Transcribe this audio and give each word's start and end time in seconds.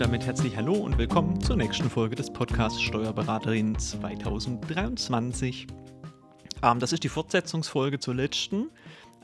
damit 0.00 0.24
herzlich 0.24 0.56
Hallo 0.56 0.72
und 0.72 0.96
willkommen 0.96 1.38
zur 1.42 1.56
nächsten 1.56 1.90
Folge 1.90 2.16
des 2.16 2.32
Podcasts 2.32 2.80
Steuerberaterin 2.80 3.78
2023. 3.78 5.66
Ähm, 6.62 6.78
das 6.78 6.94
ist 6.94 7.04
die 7.04 7.10
Fortsetzungsfolge 7.10 7.98
zur 7.98 8.14
letzten. 8.14 8.70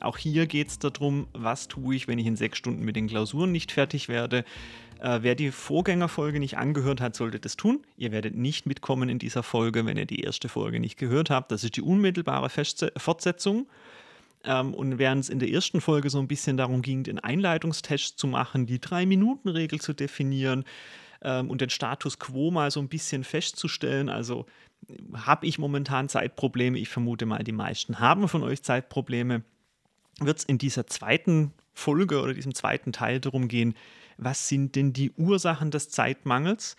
Auch 0.00 0.18
hier 0.18 0.46
geht 0.46 0.68
es 0.68 0.78
darum, 0.78 1.28
was 1.32 1.68
tue 1.68 1.96
ich, 1.96 2.08
wenn 2.08 2.18
ich 2.18 2.26
in 2.26 2.36
sechs 2.36 2.58
Stunden 2.58 2.84
mit 2.84 2.94
den 2.94 3.06
Klausuren 3.06 3.52
nicht 3.52 3.72
fertig 3.72 4.10
werde. 4.10 4.44
Äh, 5.00 5.20
wer 5.22 5.34
die 5.34 5.50
Vorgängerfolge 5.50 6.40
nicht 6.40 6.58
angehört 6.58 7.00
hat, 7.00 7.16
sollte 7.16 7.40
das 7.40 7.56
tun. 7.56 7.80
Ihr 7.96 8.12
werdet 8.12 8.34
nicht 8.34 8.66
mitkommen 8.66 9.08
in 9.08 9.18
dieser 9.18 9.42
Folge, 9.42 9.86
wenn 9.86 9.96
ihr 9.96 10.04
die 10.04 10.20
erste 10.20 10.50
Folge 10.50 10.78
nicht 10.78 10.98
gehört 10.98 11.30
habt. 11.30 11.52
Das 11.52 11.64
ist 11.64 11.78
die 11.78 11.82
unmittelbare 11.82 12.50
Festse 12.50 12.92
Fortsetzung. 12.98 13.66
Ähm, 14.46 14.72
und 14.72 14.98
während 14.98 15.24
es 15.24 15.28
in 15.28 15.40
der 15.40 15.50
ersten 15.50 15.80
Folge 15.80 16.08
so 16.08 16.18
ein 16.18 16.28
bisschen 16.28 16.56
darum 16.56 16.80
ging, 16.80 17.02
den 17.02 17.18
Einleitungstest 17.18 18.18
zu 18.18 18.26
machen, 18.26 18.66
die 18.66 18.80
Drei-Minuten-Regel 18.80 19.80
zu 19.80 19.92
definieren 19.92 20.64
ähm, 21.22 21.50
und 21.50 21.60
den 21.60 21.70
Status 21.70 22.18
quo 22.18 22.50
mal 22.50 22.70
so 22.70 22.80
ein 22.80 22.88
bisschen 22.88 23.24
festzustellen, 23.24 24.08
also 24.08 24.46
habe 25.14 25.46
ich 25.46 25.58
momentan 25.58 26.08
Zeitprobleme? 26.08 26.78
Ich 26.78 26.88
vermute 26.88 27.26
mal, 27.26 27.42
die 27.42 27.52
meisten 27.52 27.98
haben 27.98 28.28
von 28.28 28.42
euch 28.42 28.62
Zeitprobleme. 28.62 29.42
Wird 30.20 30.38
es 30.38 30.44
in 30.44 30.58
dieser 30.58 30.86
zweiten 30.86 31.52
Folge 31.74 32.20
oder 32.22 32.34
diesem 32.34 32.54
zweiten 32.54 32.92
Teil 32.92 33.20
darum 33.20 33.48
gehen, 33.48 33.74
was 34.16 34.48
sind 34.48 34.76
denn 34.76 34.92
die 34.92 35.10
Ursachen 35.12 35.70
des 35.70 35.90
Zeitmangels? 35.90 36.76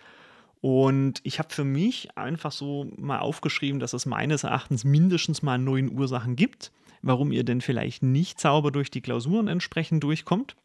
Und 0.61 1.19
ich 1.23 1.37
habe 1.37 1.53
für 1.53 1.65
mich 1.65 2.17
einfach 2.17 2.51
so 2.51 2.89
mal 2.95 3.19
aufgeschrieben, 3.19 3.79
dass 3.79 3.93
es 3.93 4.05
meines 4.05 4.43
Erachtens 4.43 4.83
mindestens 4.85 5.43
mal 5.43 5.57
neun 5.57 5.91
Ursachen 5.91 6.35
gibt 6.35 6.71
warum 7.01 7.31
ihr 7.31 7.43
denn 7.43 7.61
vielleicht 7.61 8.03
nicht 8.03 8.39
sauber 8.39 8.71
durch 8.71 8.91
die 8.91 9.01
Klausuren 9.01 9.47
entsprechend 9.47 10.03
durchkommt. 10.03 10.55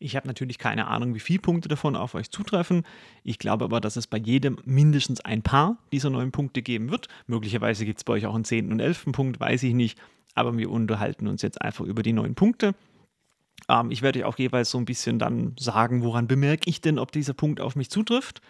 Ich 0.00 0.14
habe 0.14 0.28
natürlich 0.28 0.58
keine 0.58 0.86
Ahnung, 0.86 1.14
wie 1.14 1.20
viele 1.20 1.40
Punkte 1.40 1.68
davon 1.68 1.96
auf 1.96 2.14
euch 2.14 2.30
zutreffen. 2.30 2.84
Ich 3.24 3.38
glaube 3.38 3.64
aber, 3.64 3.80
dass 3.80 3.96
es 3.96 4.06
bei 4.06 4.18
jedem 4.18 4.58
mindestens 4.64 5.20
ein 5.20 5.42
paar 5.42 5.78
dieser 5.92 6.10
neuen 6.10 6.30
Punkte 6.30 6.62
geben 6.62 6.90
wird. 6.90 7.08
Möglicherweise 7.26 7.84
gibt 7.84 7.98
es 7.98 8.04
bei 8.04 8.12
euch 8.12 8.26
auch 8.26 8.34
einen 8.34 8.44
zehnten 8.44 8.72
und 8.72 8.80
elften 8.80 9.12
Punkt, 9.12 9.40
weiß 9.40 9.64
ich 9.64 9.74
nicht. 9.74 9.98
Aber 10.34 10.56
wir 10.56 10.70
unterhalten 10.70 11.26
uns 11.26 11.42
jetzt 11.42 11.60
einfach 11.60 11.84
über 11.84 12.04
die 12.04 12.12
neuen 12.12 12.36
Punkte. 12.36 12.74
Ähm, 13.68 13.90
ich 13.90 14.02
werde 14.02 14.20
euch 14.20 14.24
auch 14.24 14.38
jeweils 14.38 14.70
so 14.70 14.78
ein 14.78 14.84
bisschen 14.84 15.18
dann 15.18 15.54
sagen, 15.58 16.02
woran 16.02 16.28
bemerke 16.28 16.68
ich 16.68 16.80
denn, 16.80 16.98
ob 16.98 17.12
dieser 17.12 17.34
Punkt 17.34 17.60
auf 17.60 17.76
mich 17.76 17.90
zutrifft. 17.90 18.40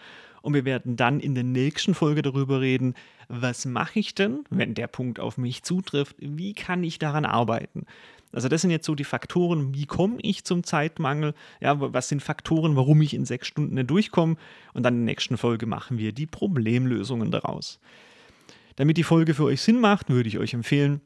Und 0.41 0.55
wir 0.55 0.64
werden 0.64 0.97
dann 0.97 1.20
in 1.20 1.34
der 1.34 1.45
nächsten 1.45 1.95
Folge 1.95 2.23
darüber 2.23 2.61
reden, 2.61 2.95
was 3.29 3.67
mache 3.67 3.98
ich 3.98 4.14
denn, 4.14 4.45
wenn 4.51 4.75
der 4.75 4.86
Punkt 4.86 5.20
auf 5.20 5.36
mich 5.36 5.62
zutrifft? 5.62 6.17
Wie 6.19 6.55
kann 6.55 6.84
ich 6.84 6.98
daran 6.98 7.25
arbeiten? 7.25 7.86
Also 8.33 8.48
das 8.48 8.61
sind 8.61 8.70
jetzt 8.70 8.86
so 8.86 8.95
die 8.95 9.05
Faktoren, 9.05 9.75
wie 9.75 9.86
komme 9.86 10.19
ich 10.23 10.45
zum 10.45 10.62
Zeitmangel? 10.62 11.34
Ja, 11.61 11.81
was 11.81 12.09
sind 12.09 12.23
Faktoren, 12.23 12.77
warum 12.77 13.01
ich 13.01 13.14
in 13.14 13.25
sechs 13.25 13.47
Stunden 13.47 13.75
nicht 13.75 13.91
durchkomme? 13.91 14.36
Und 14.75 14.83
dann 14.83 14.95
in 14.95 15.01
der 15.01 15.12
nächsten 15.12 15.39
Folge 15.39 15.67
machen 15.67 15.98
wir 15.98 16.12
die 16.12 16.27
Problemlösungen 16.27 17.31
daraus. 17.31 17.81
Damit 18.77 18.97
die 18.97 19.03
Folge 19.03 19.34
für 19.34 19.45
euch 19.45 19.61
Sinn 19.61 19.81
macht, 19.81 20.11
würde 20.11 20.29
ich 20.29 20.39
euch 20.39 20.55
empfehlen, 20.55 21.01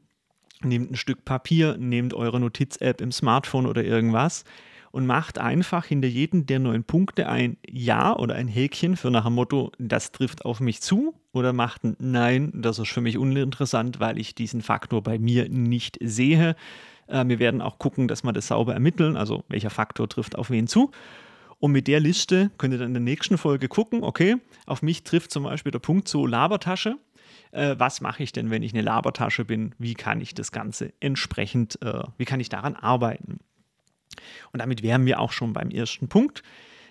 nehmt 0.65 0.91
ein 0.91 0.97
Stück 0.97 1.25
Papier, 1.25 1.77
nehmt 1.79 2.15
eure 2.15 2.41
Notiz-App 2.41 3.01
im 3.01 3.13
Smartphone 3.13 3.67
oder 3.67 3.85
irgendwas 3.85 4.45
und 4.93 5.07
macht 5.07 5.39
einfach 5.39 5.87
hinter 5.87 6.07
jedem 6.07 6.47
der 6.47 6.59
neun 6.59 6.85
Punkte 6.85 7.29
ein 7.29 7.57
Ja 7.69 8.15
oder 8.15 8.35
ein 8.35 8.47
Häkchen 8.47 8.97
für 8.97 9.11
nach 9.11 9.25
dem 9.25 9.35
Motto, 9.35 9.73
das 9.79 10.13
trifft 10.13 10.45
auf 10.45 10.61
mich 10.61 10.81
zu 10.83 11.15
oder 11.33 11.53
macht 11.53 11.83
ein 11.83 11.97
Nein, 11.99 12.53
das 12.55 12.79
ist 12.79 12.91
für 12.91 13.01
mich 13.01 13.19
uninteressant, 13.19 14.01
weil 14.01 14.19
ich 14.19 14.35
diesen 14.35 14.61
Faktor 14.61 15.03
bei 15.03 15.19
mir 15.19 15.49
nicht 15.49 15.99
sehe. 16.03 16.55
Äh, 17.07 17.25
wir 17.27 17.39
werden 17.39 17.63
auch 17.63 17.79
gucken, 17.79 18.07
dass 18.07 18.23
wir 18.23 18.33
das 18.33 18.49
sauber 18.49 18.75
ermitteln, 18.75 19.17
also 19.17 19.45
welcher 19.49 19.71
Faktor 19.71 20.09
trifft 20.09 20.37
auf 20.37 20.51
wen 20.51 20.67
zu. 20.67 20.91
Und 21.59 21.73
mit 21.73 21.87
der 21.87 22.01
Liste 22.01 22.51
könnt 22.59 22.75
ihr 22.75 22.79
dann 22.79 22.89
in 22.89 22.95
der 22.95 23.03
nächsten 23.03 23.39
Folge 23.39 23.69
gucken, 23.69 24.03
okay, 24.03 24.37
auf 24.67 24.83
mich 24.83 25.05
trifft 25.05 25.31
zum 25.31 25.45
Beispiel 25.45 25.73
der 25.73 25.79
Punkt 25.79 26.09
so 26.09 26.27
Labertasche. 26.27 26.97
Äh, 27.53 27.77
was 27.79 28.01
mache 28.01 28.23
ich 28.23 28.33
denn, 28.33 28.51
wenn 28.51 28.63
ich 28.63 28.73
eine 28.73 28.83
Labertasche 28.83 29.45
bin? 29.45 29.75
Wie 29.79 29.95
kann 29.95 30.21
ich 30.21 30.35
das 30.35 30.53
Ganze 30.53 30.93
entsprechend, 31.01 31.81
äh, 31.83 32.03
wie 32.19 32.25
kann 32.25 32.41
ich 32.41 32.49
daran 32.49 32.75
arbeiten? 32.75 33.39
Und 34.53 34.61
damit 34.61 34.83
wären 34.83 35.07
wir 35.07 35.21
auch 35.21 35.33
schon 35.33 35.53
beim 35.53 35.71
ersten 35.71 36.09
Punkt, 36.09 36.43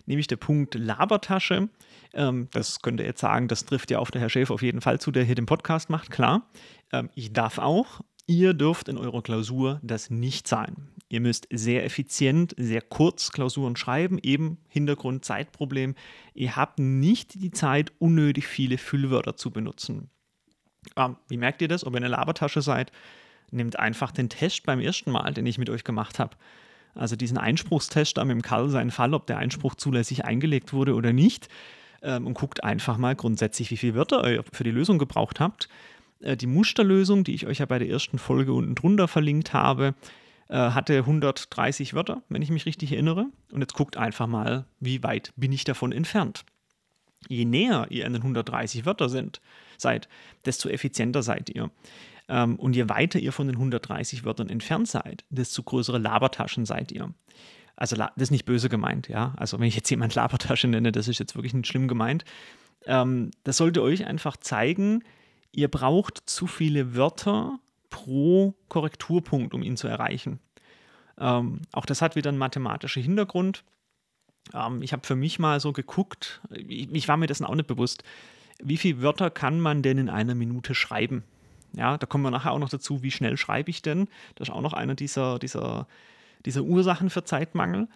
nämlich 0.05 0.27
der 0.27 0.38
Punkt 0.38 0.75
Labertasche. 0.75 1.69
Ähm, 2.13 2.47
das 2.51 2.81
könnt 2.81 2.99
ihr 2.99 3.05
jetzt 3.05 3.22
sagen, 3.22 3.47
das 3.47 3.66
trifft 3.66 3.91
ja 3.91 3.99
auf 3.99 4.11
der 4.11 4.22
Herr 4.22 4.29
Schäfer 4.29 4.53
auf 4.53 4.61
jeden 4.61 4.81
Fall 4.81 4.99
zu, 4.99 5.11
der 5.11 5.23
hier 5.23 5.35
den 5.35 5.45
Podcast 5.45 5.89
macht, 5.89 6.11
klar. 6.11 6.49
Ähm, 6.91 7.09
ich 7.16 7.33
darf 7.33 7.57
auch. 7.57 8.01
Ihr 8.28 8.53
dürft 8.53 8.88
in 8.88 8.97
eurer 8.97 9.22
Klausur 9.23 9.79
das 9.83 10.09
nicht 10.09 10.47
sein. 10.47 10.88
Ihr 11.09 11.19
müsst 11.19 11.47
sehr 11.51 11.83
effizient, 11.83 12.53
sehr 12.57 12.81
kurz 12.81 13.31
Klausuren 13.31 13.75
schreiben, 13.75 14.17
eben 14.22 14.59
Hintergrund 14.69 15.25
Zeitproblem. 15.25 15.95
Ihr 16.33 16.55
habt 16.55 16.79
nicht 16.79 17.33
die 17.33 17.51
Zeit, 17.51 17.91
unnötig 17.99 18.47
viele 18.47 18.78
Füllwörter 18.78 19.35
zu 19.35 19.51
benutzen. 19.51 20.09
Ähm, 20.95 21.17
wie 21.27 21.37
merkt 21.37 21.61
ihr 21.61 21.67
das? 21.67 21.85
Ob 21.85 21.93
ihr 21.93 21.97
eine 21.97 22.07
Labertasche 22.07 22.61
seid? 22.61 22.91
Nehmt 23.51 23.77
einfach 23.77 24.11
den 24.11 24.29
Test 24.29 24.65
beim 24.65 24.79
ersten 24.79 25.11
Mal, 25.11 25.33
den 25.33 25.45
ich 25.45 25.57
mit 25.57 25.69
euch 25.69 25.83
gemacht 25.83 26.19
habe 26.19 26.35
also 26.95 27.15
diesen 27.15 27.37
Einspruchstest 27.37 28.17
da 28.17 28.25
mit 28.25 28.35
dem 28.35 28.41
Karl 28.41 28.69
seinen 28.69 28.91
Fall, 28.91 29.13
ob 29.13 29.27
der 29.27 29.37
Einspruch 29.37 29.75
zulässig 29.75 30.25
eingelegt 30.25 30.73
wurde 30.73 30.95
oder 30.95 31.13
nicht. 31.13 31.47
Ähm, 32.01 32.25
und 32.27 32.33
guckt 32.33 32.63
einfach 32.63 32.97
mal 32.97 33.15
grundsätzlich, 33.15 33.71
wie 33.71 33.77
viele 33.77 33.95
Wörter 33.95 34.29
ihr 34.29 34.43
für 34.51 34.63
die 34.63 34.71
Lösung 34.71 34.97
gebraucht 34.97 35.39
habt. 35.39 35.69
Äh, 36.19 36.35
die 36.35 36.47
Musterlösung, 36.47 37.23
die 37.23 37.33
ich 37.33 37.45
euch 37.45 37.59
ja 37.59 37.65
bei 37.65 37.79
der 37.79 37.89
ersten 37.89 38.17
Folge 38.17 38.53
unten 38.53 38.75
drunter 38.75 39.07
verlinkt 39.07 39.53
habe, 39.53 39.93
äh, 40.49 40.55
hatte 40.55 40.97
130 40.99 41.93
Wörter, 41.93 42.23
wenn 42.29 42.41
ich 42.41 42.49
mich 42.49 42.65
richtig 42.65 42.91
erinnere. 42.91 43.27
Und 43.51 43.61
jetzt 43.61 43.73
guckt 43.73 43.97
einfach 43.97 44.27
mal, 44.27 44.65
wie 44.79 45.03
weit 45.03 45.31
bin 45.35 45.51
ich 45.51 45.63
davon 45.63 45.91
entfernt. 45.91 46.43
Je 47.27 47.45
näher 47.45 47.85
ihr 47.89 48.07
an 48.07 48.13
den 48.13 48.23
130 48.23 48.85
Wörter 48.85 49.07
sind, 49.07 49.41
seid, 49.81 50.07
desto 50.45 50.69
effizienter 50.69 51.23
seid 51.23 51.49
ihr. 51.49 51.71
Ähm, 52.29 52.55
und 52.55 52.75
je 52.75 52.89
weiter 52.89 53.19
ihr 53.19 53.31
von 53.31 53.47
den 53.47 53.57
130 53.57 54.23
Wörtern 54.23 54.49
entfernt 54.49 54.87
seid, 54.87 55.25
desto 55.29 55.63
größere 55.63 55.97
Labertaschen 55.97 56.65
seid 56.65 56.91
ihr. 56.91 57.13
Also 57.75 57.95
das 57.95 58.11
ist 58.17 58.31
nicht 58.31 58.45
böse 58.45 58.69
gemeint, 58.69 59.07
ja. 59.07 59.33
Also 59.37 59.59
wenn 59.59 59.67
ich 59.67 59.75
jetzt 59.75 59.89
jemand 59.89 60.15
Labertasche 60.15 60.67
nenne, 60.67 60.91
das 60.91 61.07
ist 61.07 61.19
jetzt 61.19 61.35
wirklich 61.35 61.53
nicht 61.53 61.67
schlimm 61.67 61.87
gemeint. 61.87 62.25
Ähm, 62.85 63.31
das 63.43 63.57
sollte 63.57 63.81
euch 63.81 64.05
einfach 64.05 64.37
zeigen, 64.37 65.03
ihr 65.51 65.67
braucht 65.67 66.21
zu 66.25 66.47
viele 66.47 66.95
Wörter 66.95 67.59
pro 67.89 68.55
Korrekturpunkt, 68.69 69.53
um 69.53 69.63
ihn 69.63 69.77
zu 69.77 69.87
erreichen. 69.87 70.39
Ähm, 71.19 71.61
auch 71.71 71.85
das 71.85 72.01
hat 72.01 72.15
wieder 72.15 72.29
einen 72.29 72.37
mathematischen 72.37 73.03
Hintergrund. 73.03 73.63
Ähm, 74.53 74.81
ich 74.81 74.93
habe 74.93 75.05
für 75.05 75.15
mich 75.15 75.39
mal 75.39 75.59
so 75.59 75.73
geguckt, 75.73 76.41
ich, 76.49 76.91
ich 76.91 77.07
war 77.07 77.17
mir 77.17 77.27
dessen 77.27 77.45
auch 77.45 77.55
nicht 77.55 77.67
bewusst, 77.67 78.03
wie 78.63 78.77
viele 78.77 79.01
Wörter 79.01 79.29
kann 79.29 79.59
man 79.59 79.81
denn 79.81 79.97
in 79.97 80.09
einer 80.09 80.35
Minute 80.35 80.75
schreiben? 80.75 81.23
Ja, 81.73 81.97
da 81.97 82.05
kommen 82.05 82.23
wir 82.23 82.31
nachher 82.31 82.51
auch 82.51 82.59
noch 82.59 82.69
dazu, 82.69 83.01
wie 83.03 83.11
schnell 83.11 83.38
schreibe 83.38 83.69
ich 83.69 83.81
denn? 83.81 84.07
Das 84.35 84.49
ist 84.49 84.53
auch 84.53 84.61
noch 84.61 84.73
einer 84.73 84.95
dieser, 84.95 85.39
dieser, 85.39 85.88
dieser 86.45 86.63
Ursachen 86.63 87.09
für 87.09 87.23
Zeitmangel. 87.23 87.88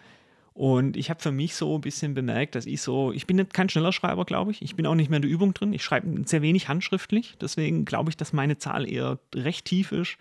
Und 0.54 0.96
ich 0.96 1.10
habe 1.10 1.20
für 1.20 1.32
mich 1.32 1.54
so 1.54 1.74
ein 1.74 1.82
bisschen 1.82 2.14
bemerkt, 2.14 2.54
dass 2.54 2.64
ich 2.64 2.80
so, 2.80 3.12
ich 3.12 3.26
bin 3.26 3.46
kein 3.50 3.68
schneller 3.68 3.92
Schreiber, 3.92 4.24
glaube 4.24 4.52
ich. 4.52 4.62
Ich 4.62 4.74
bin 4.74 4.86
auch 4.86 4.94
nicht 4.94 5.10
mehr 5.10 5.18
in 5.18 5.22
der 5.22 5.30
Übung 5.30 5.52
drin. 5.52 5.74
Ich 5.74 5.84
schreibe 5.84 6.08
sehr 6.24 6.40
wenig 6.40 6.68
handschriftlich. 6.68 7.36
Deswegen 7.38 7.84
glaube 7.84 8.08
ich, 8.08 8.16
dass 8.16 8.32
meine 8.32 8.56
Zahl 8.56 8.90
eher 8.90 9.18
recht 9.34 9.66
tief 9.66 9.92
ist. 9.92 10.16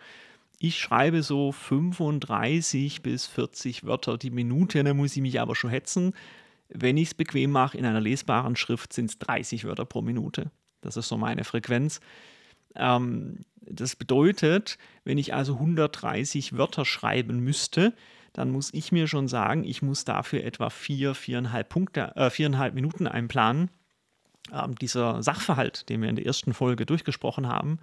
Ich 0.59 0.77
schreibe 0.77 1.23
so 1.23 1.53
35 1.53 3.01
bis 3.01 3.27
40 3.27 3.85
Wörter 3.85 4.17
die 4.17 4.29
Minute. 4.29 4.83
Da 4.83 4.93
muss 4.93 5.15
ich 5.15 5.21
mich 5.21 5.39
aber 5.39 5.55
schon 5.55 5.69
hetzen. 5.69 6.13
Wenn 6.69 6.97
ich 6.97 7.09
es 7.09 7.13
bequem 7.13 7.51
mache, 7.51 7.77
in 7.77 7.85
einer 7.85 8.01
lesbaren 8.01 8.55
Schrift 8.55 8.93
sind 8.93 9.09
es 9.09 9.19
30 9.19 9.65
Wörter 9.65 9.85
pro 9.85 10.01
Minute. 10.01 10.51
Das 10.81 10.97
ist 10.97 11.07
so 11.07 11.17
meine 11.17 11.43
Frequenz. 11.43 11.99
Ähm, 12.75 13.45
das 13.61 13.95
bedeutet, 13.95 14.77
wenn 15.03 15.17
ich 15.17 15.33
also 15.33 15.53
130 15.53 16.57
Wörter 16.57 16.85
schreiben 16.85 17.39
müsste, 17.39 17.93
dann 18.33 18.51
muss 18.51 18.73
ich 18.73 18.91
mir 18.91 19.07
schon 19.07 19.27
sagen, 19.27 19.63
ich 19.63 19.81
muss 19.81 20.03
dafür 20.03 20.43
etwa 20.43 20.69
vier, 20.69 21.15
viereinhalb, 21.15 21.69
Punkte, 21.69 22.15
äh, 22.15 22.29
viereinhalb 22.29 22.73
Minuten 22.73 23.07
einplanen. 23.07 23.69
Ähm, 24.51 24.75
dieser 24.75 25.23
Sachverhalt, 25.23 25.89
den 25.89 26.01
wir 26.01 26.09
in 26.09 26.15
der 26.15 26.25
ersten 26.25 26.53
Folge 26.53 26.85
durchgesprochen 26.85 27.47
haben, 27.47 27.79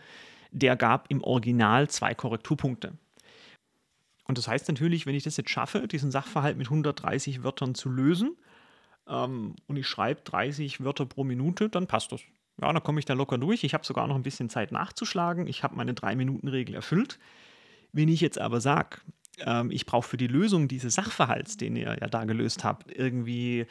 der 0.51 0.77
gab 0.77 1.11
im 1.11 1.25
Original 1.25 1.89
zwei 1.89 2.15
Korrekturpunkte. 2.15 2.93
Und 4.25 4.39
das 4.39 4.47
heißt 4.47 4.69
natürlich, 4.69 5.07
wenn 5.07 5.15
ich 5.15 5.25
das 5.25 5.37
jetzt 5.37 5.51
schaffe, 5.51 5.89
diesen 5.89 6.11
Sachverhalt 6.11 6.57
mit 6.57 6.69
130 6.69 7.43
Wörtern 7.43 7.75
zu 7.75 7.89
lösen, 7.89 8.37
ähm, 9.09 9.57
und 9.67 9.77
ich 9.77 9.87
schreibe 9.87 10.23
30 10.23 10.83
Wörter 10.85 11.07
pro 11.07 11.25
Minute, 11.25 11.69
dann 11.69 11.87
passt 11.87 12.13
das. 12.13 12.21
Ja, 12.61 12.73
dann 12.73 12.83
komme 12.83 12.99
ich 12.99 13.05
da 13.05 13.15
locker 13.15 13.39
durch. 13.39 13.65
Ich 13.65 13.75
habe 13.75 13.85
sogar 13.85 14.07
noch 14.07 14.15
ein 14.15 14.23
bisschen 14.23 14.51
Zeit 14.51 14.73
nachzuschlagen. 14.73 15.47
Ich 15.47 15.63
habe 15.63 15.75
meine 15.75 15.95
Drei-Minuten-Regel 15.95 16.75
erfüllt. 16.75 17.19
Wenn 17.93 18.09
ich 18.09 18.21
jetzt 18.21 18.39
aber 18.39 18.61
sage, 18.61 18.99
ähm, 19.41 19.71
ich 19.71 19.87
brauche 19.87 20.09
für 20.09 20.17
die 20.17 20.27
Lösung 20.27 20.69
dieses 20.69 20.95
Sachverhalts, 20.95 21.57
den 21.57 21.77
ihr 21.77 21.97
ja 22.01 22.09
da 22.09 22.25
gelöst 22.25 22.65
habt, 22.65 22.91
irgendwie, 22.93 23.67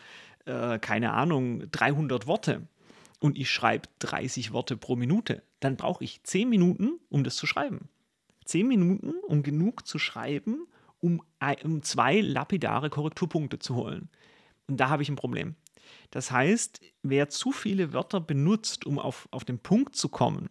äh, 0.45 0.79
keine 0.79 1.13
Ahnung, 1.13 1.69
300 1.71 2.27
Worte 2.27 2.67
und 3.19 3.37
ich 3.37 3.49
schreibe 3.49 3.87
30 3.99 4.51
Worte 4.51 4.77
pro 4.77 4.95
Minute, 4.95 5.43
dann 5.59 5.77
brauche 5.77 6.03
ich 6.03 6.23
10 6.23 6.49
Minuten, 6.49 6.99
um 7.09 7.23
das 7.23 7.35
zu 7.35 7.45
schreiben. 7.45 7.89
10 8.45 8.67
Minuten, 8.67 9.13
um 9.27 9.43
genug 9.43 9.87
zu 9.87 9.99
schreiben, 9.99 10.67
um, 10.99 11.21
um 11.63 11.83
zwei 11.83 12.19
lapidare 12.19 12.89
Korrekturpunkte 12.89 13.59
zu 13.59 13.75
holen. 13.75 14.09
Und 14.71 14.77
da 14.77 14.87
habe 14.87 15.03
ich 15.03 15.09
ein 15.09 15.17
Problem. 15.17 15.55
Das 16.11 16.31
heißt, 16.31 16.79
wer 17.03 17.27
zu 17.27 17.51
viele 17.51 17.91
Wörter 17.91 18.21
benutzt, 18.21 18.85
um 18.85 18.99
auf, 18.99 19.27
auf 19.31 19.43
den 19.43 19.59
Punkt 19.59 19.97
zu 19.97 20.07
kommen, 20.07 20.49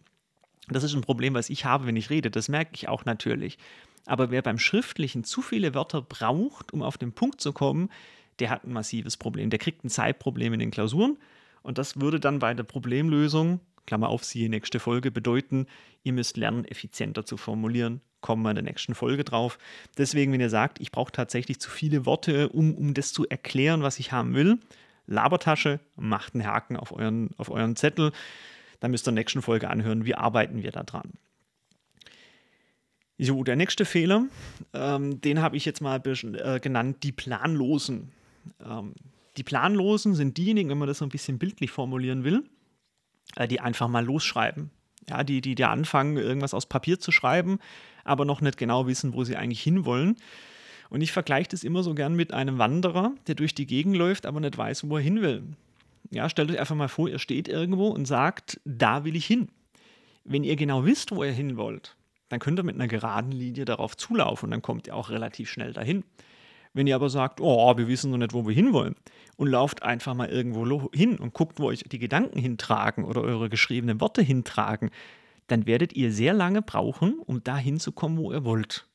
das 0.67 0.83
ist 0.83 0.93
ein 0.93 1.01
Problem, 1.01 1.33
was 1.33 1.49
ich 1.49 1.65
habe, 1.65 1.87
wenn 1.87 1.95
ich 1.95 2.11
rede, 2.11 2.29
das 2.29 2.47
merke 2.47 2.71
ich 2.75 2.87
auch 2.87 3.03
natürlich. 3.03 3.57
Aber 4.05 4.29
wer 4.29 4.43
beim 4.43 4.59
Schriftlichen 4.59 5.23
zu 5.23 5.41
viele 5.41 5.73
Wörter 5.73 6.03
braucht, 6.03 6.71
um 6.71 6.83
auf 6.83 6.99
den 6.99 7.13
Punkt 7.13 7.41
zu 7.41 7.51
kommen, 7.51 7.89
der 8.37 8.51
hat 8.51 8.63
ein 8.63 8.73
massives 8.73 9.17
Problem. 9.17 9.49
Der 9.49 9.57
kriegt 9.57 9.83
ein 9.83 9.89
Zeitproblem 9.89 10.53
in 10.53 10.59
den 10.59 10.71
Klausuren 10.71 11.17
und 11.63 11.79
das 11.79 11.99
würde 11.99 12.19
dann 12.19 12.37
bei 12.37 12.53
der 12.53 12.63
Problemlösung, 12.63 13.59
Klammer 13.85 14.09
auf, 14.09 14.23
siehe 14.23 14.49
nächste 14.49 14.79
Folge, 14.79 15.11
bedeuten, 15.11 15.67
ihr 16.03 16.13
müsst 16.13 16.37
lernen, 16.37 16.65
effizienter 16.65 17.25
zu 17.25 17.37
formulieren. 17.37 18.01
Kommen 18.21 18.43
wir 18.43 18.51
in 18.51 18.55
der 18.55 18.63
nächsten 18.63 18.93
Folge 18.93 19.23
drauf. 19.23 19.57
Deswegen, 19.97 20.31
wenn 20.31 20.41
ihr 20.41 20.49
sagt, 20.49 20.79
ich 20.79 20.91
brauche 20.91 21.11
tatsächlich 21.11 21.59
zu 21.59 21.69
viele 21.69 22.05
Worte, 22.05 22.49
um, 22.49 22.75
um 22.75 22.93
das 22.93 23.13
zu 23.13 23.27
erklären, 23.27 23.81
was 23.81 23.99
ich 23.99 24.11
haben 24.11 24.35
will, 24.35 24.59
Labertasche, 25.07 25.79
macht 25.95 26.35
einen 26.35 26.45
Haken 26.45 26.77
auf 26.77 26.91
euren, 26.91 27.31
auf 27.37 27.49
euren 27.49 27.75
Zettel. 27.75 28.11
Dann 28.79 28.91
müsst 28.91 29.07
ihr 29.07 29.11
in 29.11 29.15
der 29.15 29.21
nächsten 29.23 29.41
Folge 29.41 29.69
anhören, 29.69 30.05
wie 30.05 30.15
arbeiten 30.15 30.63
wir 30.63 30.71
da 30.71 30.83
dran. 30.83 31.11
So, 33.17 33.43
der 33.43 33.55
nächste 33.55 33.85
Fehler, 33.85 34.25
ähm, 34.73 35.21
den 35.21 35.41
habe 35.41 35.55
ich 35.55 35.65
jetzt 35.65 35.81
mal 35.81 36.01
äh, 36.03 36.59
genannt, 36.59 37.03
die 37.03 37.11
Planlosen. 37.11 38.11
Ähm, 38.63 38.95
die 39.37 39.43
Planlosen 39.43 40.15
sind 40.15 40.37
diejenigen, 40.37 40.69
wenn 40.69 40.79
man 40.79 40.87
das 40.87 40.97
so 40.97 41.05
ein 41.05 41.09
bisschen 41.09 41.37
bildlich 41.37 41.71
formulieren 41.71 42.23
will, 42.23 42.43
die 43.47 43.59
einfach 43.59 43.87
mal 43.87 44.05
losschreiben. 44.05 44.69
Ja, 45.09 45.23
die, 45.23 45.41
die, 45.41 45.55
die 45.55 45.63
anfangen, 45.65 46.17
irgendwas 46.17 46.53
aus 46.53 46.67
Papier 46.67 46.99
zu 46.99 47.11
schreiben, 47.11 47.59
aber 48.03 48.25
noch 48.25 48.41
nicht 48.41 48.57
genau 48.57 48.87
wissen, 48.87 49.13
wo 49.13 49.23
sie 49.23 49.35
eigentlich 49.35 49.61
hinwollen. 49.61 50.15
Und 50.89 51.01
ich 51.01 51.11
vergleiche 51.11 51.49
das 51.49 51.63
immer 51.63 51.83
so 51.83 51.93
gern 51.93 52.15
mit 52.15 52.33
einem 52.33 52.57
Wanderer, 52.57 53.13
der 53.27 53.35
durch 53.35 53.55
die 53.55 53.65
Gegend 53.65 53.95
läuft, 53.95 54.25
aber 54.25 54.39
nicht 54.39 54.57
weiß, 54.57 54.89
wo 54.89 54.97
er 54.97 55.03
hin 55.03 55.21
will. 55.21 55.43
Ja, 56.11 56.29
stellt 56.29 56.51
euch 56.51 56.59
einfach 56.59 56.75
mal 56.75 56.89
vor, 56.89 57.07
ihr 57.07 57.19
steht 57.19 57.47
irgendwo 57.47 57.87
und 57.87 58.05
sagt, 58.05 58.59
da 58.65 59.05
will 59.05 59.15
ich 59.15 59.25
hin. 59.25 59.47
Wenn 60.23 60.43
ihr 60.43 60.55
genau 60.55 60.85
wisst, 60.85 61.15
wo 61.15 61.23
ihr 61.23 61.31
hin 61.31 61.57
wollt, 61.57 61.95
dann 62.29 62.39
könnt 62.39 62.59
ihr 62.59 62.63
mit 62.63 62.75
einer 62.75 62.87
geraden 62.87 63.31
Linie 63.31 63.65
darauf 63.65 63.95
zulaufen 63.97 64.47
und 64.47 64.51
dann 64.51 64.61
kommt 64.61 64.87
ihr 64.87 64.95
auch 64.95 65.09
relativ 65.09 65.49
schnell 65.49 65.73
dahin. 65.73 66.03
Wenn 66.73 66.87
ihr 66.87 66.95
aber 66.95 67.09
sagt, 67.09 67.41
oh, 67.41 67.77
wir 67.77 67.87
wissen 67.87 68.11
noch 68.11 68.17
nicht, 68.17 68.33
wo 68.33 68.47
wir 68.47 68.55
hinwollen 68.55 68.95
und 69.35 69.47
lauft 69.47 69.83
einfach 69.83 70.13
mal 70.13 70.29
irgendwo 70.29 70.89
hin 70.93 71.17
und 71.17 71.33
guckt, 71.33 71.59
wo 71.59 71.65
euch 71.65 71.83
die 71.83 71.99
Gedanken 71.99 72.39
hintragen 72.39 73.03
oder 73.03 73.21
eure 73.21 73.49
geschriebenen 73.49 73.99
Worte 73.99 74.21
hintragen, 74.21 74.89
dann 75.47 75.65
werdet 75.65 75.93
ihr 75.93 76.13
sehr 76.13 76.33
lange 76.33 76.61
brauchen, 76.61 77.19
um 77.19 77.43
da 77.43 77.57
hinzukommen, 77.57 78.17
wo 78.17 78.31
ihr 78.31 78.45
wollt. 78.45 78.87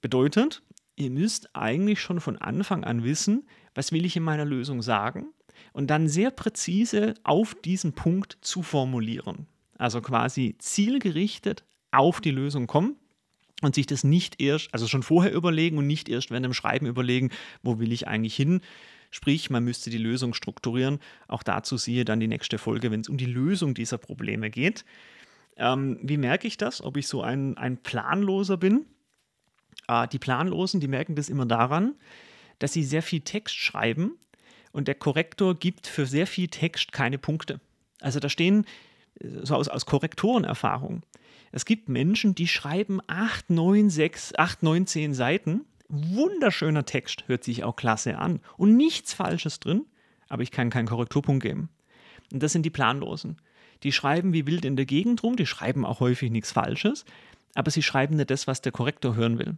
Bedeutet, 0.00 0.62
ihr 0.94 1.10
müsst 1.10 1.56
eigentlich 1.56 2.00
schon 2.00 2.20
von 2.20 2.38
Anfang 2.38 2.84
an 2.84 3.02
wissen, 3.02 3.48
was 3.74 3.90
will 3.90 4.04
ich 4.04 4.16
in 4.16 4.22
meiner 4.22 4.44
Lösung 4.44 4.80
sagen 4.80 5.32
und 5.72 5.88
dann 5.88 6.08
sehr 6.08 6.30
präzise 6.30 7.14
auf 7.24 7.54
diesen 7.54 7.94
Punkt 7.94 8.38
zu 8.42 8.62
formulieren. 8.62 9.46
Also 9.76 10.00
quasi 10.00 10.56
zielgerichtet 10.58 11.64
auf 11.90 12.20
die 12.20 12.30
Lösung 12.30 12.66
kommen 12.66 12.96
und 13.60 13.74
sich 13.74 13.86
das 13.86 14.04
nicht 14.04 14.40
erst, 14.40 14.72
also 14.72 14.86
schon 14.86 15.02
vorher 15.02 15.32
überlegen 15.32 15.78
und 15.78 15.86
nicht 15.86 16.08
erst 16.08 16.30
während 16.30 16.44
dem 16.44 16.54
Schreiben 16.54 16.86
überlegen, 16.86 17.30
wo 17.62 17.78
will 17.78 17.92
ich 17.92 18.08
eigentlich 18.08 18.36
hin. 18.36 18.60
Sprich, 19.10 19.50
man 19.50 19.64
müsste 19.64 19.90
die 19.90 19.98
Lösung 19.98 20.34
strukturieren. 20.34 21.00
Auch 21.26 21.42
dazu 21.42 21.76
siehe 21.76 22.04
dann 22.04 22.20
die 22.20 22.28
nächste 22.28 22.58
Folge, 22.58 22.90
wenn 22.90 23.00
es 23.00 23.08
um 23.08 23.16
die 23.16 23.26
Lösung 23.26 23.74
dieser 23.74 23.98
Probleme 23.98 24.50
geht. 24.50 24.84
Ähm, 25.56 25.98
wie 26.02 26.16
merke 26.16 26.46
ich 26.46 26.56
das, 26.56 26.82
ob 26.82 26.96
ich 26.96 27.08
so 27.08 27.22
ein, 27.22 27.58
ein 27.58 27.76
Planloser 27.76 28.56
bin? 28.56 28.86
Äh, 29.88 30.06
die 30.08 30.18
Planlosen, 30.18 30.80
die 30.80 30.88
merken 30.88 31.16
das 31.16 31.28
immer 31.28 31.46
daran, 31.46 31.94
dass 32.60 32.72
sie 32.72 32.84
sehr 32.84 33.02
viel 33.02 33.20
Text 33.20 33.56
schreiben 33.56 34.12
und 34.72 34.86
der 34.86 34.94
Korrektor 34.94 35.54
gibt 35.54 35.86
für 35.86 36.06
sehr 36.06 36.26
viel 36.26 36.48
Text 36.48 36.92
keine 36.92 37.18
Punkte. 37.18 37.60
Also 38.00 38.20
da 38.20 38.28
stehen, 38.28 38.64
äh, 39.20 39.28
so 39.42 39.56
aus, 39.56 39.68
aus 39.68 39.86
Korrektorenerfahrung, 39.86 41.02
es 41.52 41.64
gibt 41.64 41.88
Menschen, 41.88 42.34
die 42.34 42.46
schreiben 42.46 43.00
8, 43.06 43.50
9, 43.50 43.90
6, 43.90 44.34
8, 44.36 44.62
9, 44.62 44.86
10 44.86 45.14
Seiten. 45.14 45.64
Wunderschöner 45.88 46.84
Text, 46.84 47.24
hört 47.26 47.42
sich 47.42 47.64
auch 47.64 47.74
klasse 47.74 48.18
an. 48.18 48.40
Und 48.56 48.76
nichts 48.76 49.12
Falsches 49.12 49.58
drin, 49.58 49.86
aber 50.28 50.42
ich 50.42 50.52
kann 50.52 50.70
keinen 50.70 50.86
Korrekturpunkt 50.86 51.42
geben. 51.42 51.68
Und 52.32 52.42
das 52.42 52.52
sind 52.52 52.62
die 52.62 52.70
Planlosen. 52.70 53.38
Die 53.82 53.92
schreiben 53.92 54.32
wie 54.32 54.46
wild 54.46 54.64
in 54.64 54.76
der 54.76 54.86
Gegend 54.86 55.22
rum, 55.24 55.36
die 55.36 55.46
schreiben 55.46 55.84
auch 55.84 56.00
häufig 56.00 56.30
nichts 56.30 56.52
Falsches, 56.52 57.04
aber 57.54 57.70
sie 57.70 57.82
schreiben 57.82 58.16
nicht 58.16 58.30
das, 58.30 58.46
was 58.46 58.62
der 58.62 58.72
Korrektor 58.72 59.16
hören 59.16 59.38
will. 59.38 59.56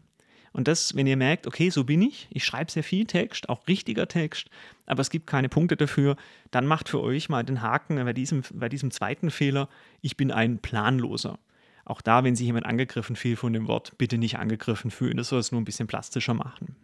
Und 0.53 0.69
das, 0.69 0.95
wenn 0.95 1.07
ihr 1.07 1.17
merkt, 1.17 1.47
okay, 1.47 1.71
so 1.71 1.85
bin 1.85 2.03
ich, 2.03 2.29
ich 2.31 2.45
schreibe 2.45 2.71
sehr 2.71 2.85
viel 2.85 3.07
Text, 3.07 3.49
auch 3.49 3.67
richtiger 3.69 4.07
Text, 4.07 4.49
aber 4.87 5.01
es 5.01 5.11
gibt 5.11 5.27
keine 5.27 5.49
Punkte 5.49 5.77
dafür, 5.77 6.17
dann 6.51 6.67
macht 6.67 6.89
für 6.89 7.01
euch 7.03 7.29
mal 7.29 7.43
den 7.43 7.63
Haken 7.63 7.97
bei 7.97 8.13
diesem, 8.13 8.43
bei 8.53 8.69
diesem 8.69 8.91
zweiten 8.91 9.31
Fehler, 9.31 9.69
ich 10.03 10.17
bin 10.17 10.31
ein 10.31 10.59
Planloser. 10.59 11.39
Auch 11.85 12.01
da, 12.01 12.25
wenn 12.25 12.37
sich 12.37 12.47
jemand 12.47 12.67
angegriffen 12.67 13.17
fühlt 13.17 13.39
von 13.39 13.53
dem 13.53 13.67
Wort, 13.67 13.97
bitte 13.99 14.19
nicht 14.19 14.39
angegriffen 14.39 14.91
fühlen. 14.91 15.17
Das 15.17 15.29
soll 15.29 15.41
es 15.41 15.53
nur 15.53 15.61
ein 15.61 15.65
bisschen 15.65 15.89
plastischer 15.89 16.35
machen. 16.35 16.77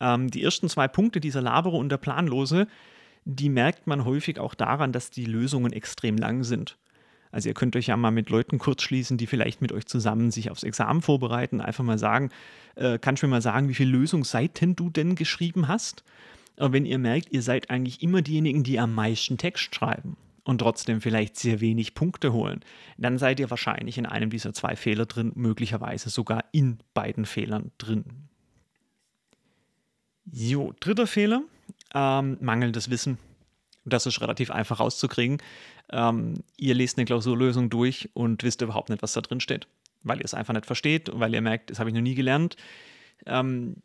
Ähm, 0.00 0.30
die 0.30 0.42
ersten 0.42 0.68
zwei 0.68 0.88
Punkte, 0.88 1.20
dieser 1.20 1.42
Labere 1.42 1.76
und 1.76 1.90
der 1.90 1.98
Planlose, 1.98 2.66
die 3.24 3.50
merkt 3.50 3.86
man 3.86 4.04
häufig 4.04 4.38
auch 4.38 4.54
daran, 4.54 4.92
dass 4.92 5.10
die 5.10 5.26
Lösungen 5.26 5.72
extrem 5.72 6.16
lang 6.16 6.44
sind. 6.44 6.78
Also 7.30 7.48
ihr 7.48 7.54
könnt 7.54 7.76
euch 7.76 7.86
ja 7.86 7.96
mal 7.96 8.10
mit 8.10 8.28
Leuten 8.28 8.58
kurz 8.58 8.82
schließen, 8.82 9.16
die 9.16 9.26
vielleicht 9.26 9.62
mit 9.62 9.72
euch 9.72 9.86
zusammen 9.86 10.30
sich 10.30 10.50
aufs 10.50 10.64
Examen 10.64 11.00
vorbereiten, 11.00 11.60
einfach 11.60 11.84
mal 11.84 11.98
sagen, 11.98 12.30
äh, 12.74 12.98
kannst 12.98 13.22
du 13.22 13.26
mir 13.26 13.32
mal 13.32 13.42
sagen, 13.42 13.68
wie 13.68 13.74
viele 13.74 13.92
Lösungsseiten 13.92 14.76
du 14.76 14.90
denn 14.90 15.14
geschrieben 15.14 15.68
hast? 15.68 16.04
Aber 16.56 16.74
wenn 16.74 16.84
ihr 16.84 16.98
merkt, 16.98 17.32
ihr 17.32 17.42
seid 17.42 17.70
eigentlich 17.70 18.02
immer 18.02 18.20
diejenigen, 18.20 18.64
die 18.64 18.78
am 18.78 18.94
meisten 18.94 19.38
Text 19.38 19.74
schreiben 19.74 20.16
und 20.44 20.58
trotzdem 20.58 21.00
vielleicht 21.00 21.36
sehr 21.36 21.60
wenig 21.60 21.94
Punkte 21.94 22.32
holen, 22.32 22.60
dann 22.98 23.18
seid 23.18 23.40
ihr 23.40 23.50
wahrscheinlich 23.50 23.98
in 23.98 24.06
einem 24.06 24.30
dieser 24.30 24.52
zwei 24.52 24.76
Fehler 24.76 25.06
drin, 25.06 25.32
möglicherweise 25.34 26.10
sogar 26.10 26.44
in 26.52 26.78
beiden 26.94 27.26
Fehlern 27.26 27.70
drin. 27.78 28.28
So, 30.30 30.72
dritter 30.80 31.06
Fehler, 31.06 31.42
ähm, 31.94 32.38
mangelndes 32.40 32.90
Wissen. 32.90 33.18
Das 33.84 34.06
ist 34.06 34.20
relativ 34.20 34.50
einfach 34.50 34.80
rauszukriegen. 34.80 35.38
Ähm, 35.90 36.44
ihr 36.56 36.74
lest 36.74 36.96
eine 36.96 37.04
Klausurlösung 37.04 37.70
durch 37.70 38.10
und 38.14 38.42
wisst 38.42 38.62
überhaupt 38.62 38.88
nicht, 38.88 39.02
was 39.02 39.12
da 39.12 39.20
drin 39.20 39.40
steht, 39.40 39.66
weil 40.02 40.18
ihr 40.18 40.24
es 40.24 40.34
einfach 40.34 40.54
nicht 40.54 40.66
versteht, 40.66 41.10
weil 41.12 41.34
ihr 41.34 41.42
merkt, 41.42 41.70
das 41.70 41.78
habe 41.78 41.90
ich 41.90 41.94
noch 41.94 42.02
nie 42.02 42.14
gelernt. 42.14 42.56
Ähm, 43.26 43.76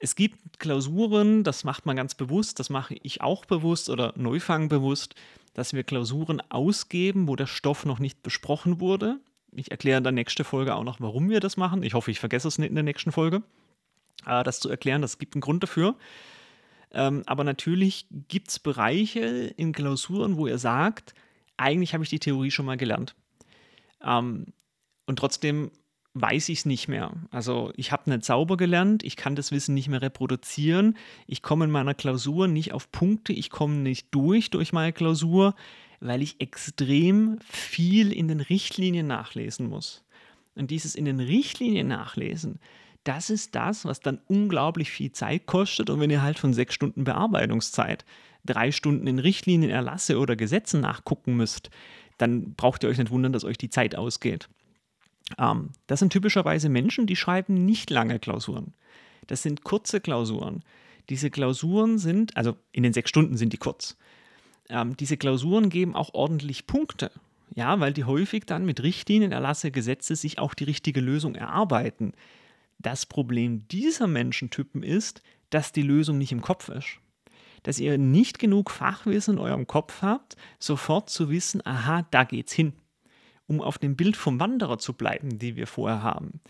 es 0.00 0.16
gibt 0.16 0.58
Klausuren, 0.58 1.44
das 1.44 1.64
macht 1.64 1.86
man 1.86 1.96
ganz 1.96 2.14
bewusst, 2.14 2.58
das 2.58 2.70
mache 2.70 2.96
ich 3.02 3.20
auch 3.20 3.44
bewusst 3.44 3.88
oder 3.88 4.12
Neufang 4.16 4.68
bewusst, 4.68 5.14
dass 5.54 5.72
wir 5.72 5.84
Klausuren 5.84 6.42
ausgeben, 6.50 7.28
wo 7.28 7.36
der 7.36 7.46
Stoff 7.46 7.84
noch 7.84 7.98
nicht 7.98 8.22
besprochen 8.22 8.80
wurde. 8.80 9.20
Ich 9.52 9.70
erkläre 9.70 9.98
in 9.98 10.04
der 10.04 10.12
nächsten 10.12 10.44
Folge 10.44 10.74
auch 10.74 10.84
noch, 10.84 11.00
warum 11.00 11.28
wir 11.28 11.40
das 11.40 11.56
machen. 11.56 11.82
Ich 11.82 11.94
hoffe, 11.94 12.10
ich 12.10 12.20
vergesse 12.20 12.48
es 12.48 12.58
nicht 12.58 12.70
in 12.70 12.74
der 12.74 12.84
nächsten 12.84 13.12
Folge, 13.12 13.42
äh, 14.26 14.42
das 14.42 14.60
zu 14.60 14.70
erklären. 14.70 15.02
Das 15.02 15.18
gibt 15.18 15.34
einen 15.34 15.42
Grund 15.42 15.62
dafür. 15.62 15.96
Ähm, 16.92 17.22
aber 17.26 17.44
natürlich 17.44 18.06
gibt 18.28 18.48
es 18.48 18.58
Bereiche 18.58 19.20
in 19.20 19.72
Klausuren, 19.72 20.36
wo 20.36 20.46
ihr 20.46 20.58
sagt, 20.58 21.14
eigentlich 21.56 21.94
habe 21.94 22.04
ich 22.04 22.10
die 22.10 22.18
Theorie 22.18 22.50
schon 22.50 22.66
mal 22.66 22.76
gelernt. 22.76 23.14
Ähm, 24.02 24.46
und 25.06 25.18
trotzdem 25.18 25.70
weiß 26.14 26.50
ich 26.50 26.60
es 26.60 26.66
nicht 26.66 26.88
mehr. 26.88 27.12
Also 27.30 27.72
ich 27.76 27.90
habe 27.90 28.10
nicht 28.10 28.24
sauber 28.24 28.56
gelernt, 28.56 29.02
ich 29.02 29.16
kann 29.16 29.34
das 29.34 29.50
Wissen 29.50 29.74
nicht 29.74 29.88
mehr 29.88 30.02
reproduzieren, 30.02 30.96
ich 31.26 31.42
komme 31.42 31.64
in 31.64 31.70
meiner 31.70 31.94
Klausur 31.94 32.48
nicht 32.48 32.72
auf 32.72 32.92
Punkte, 32.92 33.32
ich 33.32 33.50
komme 33.50 33.76
nicht 33.76 34.08
durch 34.10 34.50
durch 34.50 34.72
meine 34.72 34.92
Klausur, 34.92 35.54
weil 36.00 36.22
ich 36.22 36.40
extrem 36.40 37.38
viel 37.48 38.12
in 38.12 38.28
den 38.28 38.40
Richtlinien 38.40 39.06
nachlesen 39.06 39.68
muss. 39.68 40.04
Und 40.54 40.70
dieses 40.70 40.94
in 40.94 41.06
den 41.06 41.20
Richtlinien 41.20 41.88
nachlesen, 41.88 42.58
das 43.04 43.30
ist 43.30 43.54
das, 43.54 43.84
was 43.84 44.00
dann 44.00 44.20
unglaublich 44.28 44.90
viel 44.90 45.12
Zeit 45.12 45.46
kostet. 45.46 45.90
Und 45.90 46.00
wenn 46.00 46.10
ihr 46.10 46.22
halt 46.22 46.38
von 46.38 46.52
sechs 46.52 46.74
Stunden 46.74 47.04
Bearbeitungszeit 47.04 48.04
drei 48.44 48.70
Stunden 48.70 49.06
in 49.06 49.18
Richtlinien, 49.18 49.70
Erlasse 49.70 50.18
oder 50.18 50.36
Gesetzen 50.36 50.80
nachgucken 50.80 51.36
müsst, 51.36 51.70
dann 52.18 52.54
braucht 52.54 52.82
ihr 52.82 52.90
euch 52.90 52.98
nicht 52.98 53.10
wundern, 53.10 53.32
dass 53.32 53.44
euch 53.44 53.58
die 53.58 53.70
Zeit 53.70 53.96
ausgeht. 53.96 54.48
Ähm, 55.38 55.70
das 55.86 56.00
sind 56.00 56.12
typischerweise 56.12 56.68
Menschen, 56.68 57.06
die 57.06 57.16
schreiben 57.16 57.64
nicht 57.64 57.90
lange 57.90 58.18
Klausuren. 58.18 58.74
Das 59.26 59.42
sind 59.42 59.64
kurze 59.64 60.00
Klausuren. 60.00 60.62
Diese 61.08 61.30
Klausuren 61.30 61.98
sind, 61.98 62.36
also 62.36 62.56
in 62.72 62.82
den 62.82 62.92
sechs 62.92 63.10
Stunden 63.10 63.36
sind 63.36 63.52
die 63.52 63.58
kurz. 63.58 63.96
Ähm, 64.68 64.96
diese 64.96 65.16
Klausuren 65.16 65.68
geben 65.68 65.94
auch 65.94 66.14
ordentlich 66.14 66.66
Punkte. 66.66 67.10
Ja, 67.54 67.78
weil 67.80 67.92
die 67.92 68.04
häufig 68.04 68.46
dann 68.46 68.64
mit 68.64 68.82
Richtlinien, 68.82 69.32
Erlasse, 69.32 69.70
Gesetze 69.70 70.16
sich 70.16 70.38
auch 70.38 70.54
die 70.54 70.64
richtige 70.64 71.00
Lösung 71.00 71.34
erarbeiten. 71.34 72.14
Das 72.78 73.04
Problem 73.04 73.68
dieser 73.68 74.06
Menschentypen 74.06 74.82
ist, 74.82 75.22
dass 75.50 75.72
die 75.72 75.82
Lösung 75.82 76.16
nicht 76.16 76.32
im 76.32 76.40
Kopf 76.40 76.70
ist. 76.70 76.98
Dass 77.62 77.78
ihr 77.78 77.98
nicht 77.98 78.38
genug 78.38 78.70
Fachwissen 78.70 79.34
in 79.34 79.40
eurem 79.40 79.66
Kopf 79.66 80.00
habt, 80.00 80.36
sofort 80.58 81.10
zu 81.10 81.28
wissen, 81.28 81.64
aha, 81.64 82.06
da 82.10 82.24
geht's 82.24 82.52
hin 82.52 82.72
um 83.46 83.60
auf 83.60 83.78
dem 83.78 83.96
Bild 83.96 84.16
vom 84.16 84.40
Wanderer 84.40 84.78
zu 84.78 84.92
bleiben, 84.92 85.38
die 85.38 85.56
wir 85.56 85.66
vorher 85.66 86.02
haben. 86.02 86.40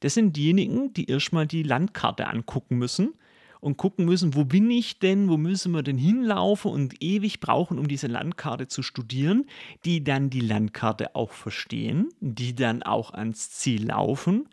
Das 0.00 0.14
sind 0.14 0.36
diejenigen, 0.36 0.92
die 0.94 1.08
erstmal 1.10 1.46
die 1.46 1.62
Landkarte 1.62 2.26
angucken 2.26 2.78
müssen 2.78 3.14
und 3.60 3.76
gucken 3.76 4.06
müssen, 4.06 4.34
wo 4.34 4.44
bin 4.44 4.70
ich 4.70 4.98
denn, 4.98 5.28
wo 5.28 5.36
müssen 5.36 5.72
wir 5.72 5.82
denn 5.82 5.98
hinlaufen 5.98 6.70
und 6.70 7.02
ewig 7.02 7.40
brauchen, 7.40 7.78
um 7.78 7.86
diese 7.86 8.06
Landkarte 8.06 8.66
zu 8.66 8.82
studieren, 8.82 9.46
die 9.84 10.02
dann 10.02 10.30
die 10.30 10.40
Landkarte 10.40 11.14
auch 11.14 11.32
verstehen, 11.32 12.08
die 12.20 12.54
dann 12.54 12.82
auch 12.82 13.12
ans 13.12 13.50
Ziel 13.50 13.88
laufen, 13.88 14.48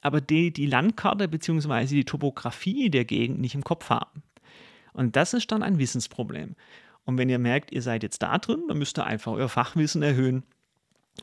aber 0.00 0.20
die 0.20 0.52
die 0.52 0.66
Landkarte 0.66 1.28
bzw. 1.28 1.86
die 1.86 2.04
Topografie 2.04 2.88
der 2.88 3.04
Gegend 3.04 3.40
nicht 3.40 3.56
im 3.56 3.64
Kopf 3.64 3.90
haben. 3.90 4.22
Und 4.92 5.16
das 5.16 5.34
ist 5.34 5.50
dann 5.50 5.62
ein 5.62 5.78
Wissensproblem. 5.78 6.54
Und 7.04 7.18
wenn 7.18 7.28
ihr 7.28 7.38
merkt, 7.40 7.72
ihr 7.72 7.82
seid 7.82 8.04
jetzt 8.04 8.22
da 8.22 8.38
drin, 8.38 8.64
dann 8.68 8.78
müsst 8.78 8.98
ihr 8.98 9.06
einfach 9.06 9.32
euer 9.32 9.48
Fachwissen 9.48 10.02
erhöhen 10.02 10.44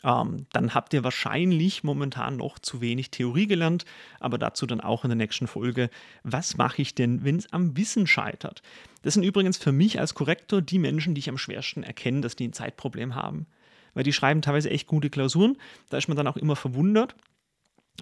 ähm, 0.04 0.46
dann 0.54 0.74
habt 0.74 0.94
ihr 0.94 1.04
wahrscheinlich 1.04 1.84
momentan 1.84 2.38
noch 2.38 2.60
zu 2.60 2.80
wenig 2.82 3.12
Theorie 3.12 3.48
gelernt, 3.48 3.86
aber 4.20 4.38
dazu 4.38 4.66
dann 4.66 4.82
auch 4.82 5.04
in 5.04 5.10
der 5.10 5.18
nächsten 5.18 5.48
Folge. 5.48 5.90
Was 6.24 6.58
mache 6.58 6.82
ich 6.82 6.96
denn, 6.96 7.24
wenn 7.24 7.38
es 7.38 7.52
am 7.52 7.76
Wissen 7.76 8.08
scheitert? 8.08 8.62
Das 9.02 9.16
sind 9.16 9.24
übrigens 9.24 9.58
für 9.58 9.72
mich 9.72 10.00
als 10.00 10.14
Korrektor 10.14 10.62
die 10.62 10.80
Menschen, 10.80 11.16
die 11.16 11.20
ich 11.20 11.30
am 11.30 11.38
schwersten 11.38 11.84
erkenne, 11.84 12.22
dass 12.22 12.36
die 12.36 12.48
ein 12.48 12.54
Zeitproblem 12.54 13.16
haben. 13.16 13.48
Weil 13.94 14.04
die 14.04 14.14
schreiben 14.14 14.42
teilweise 14.42 14.70
echt 14.70 14.88
gute 14.88 15.10
Klausuren. 15.10 15.58
Da 15.90 15.98
ist 15.98 16.08
man 16.08 16.16
dann 16.16 16.28
auch 16.28 16.38
immer 16.38 16.56
verwundert, 16.56 17.16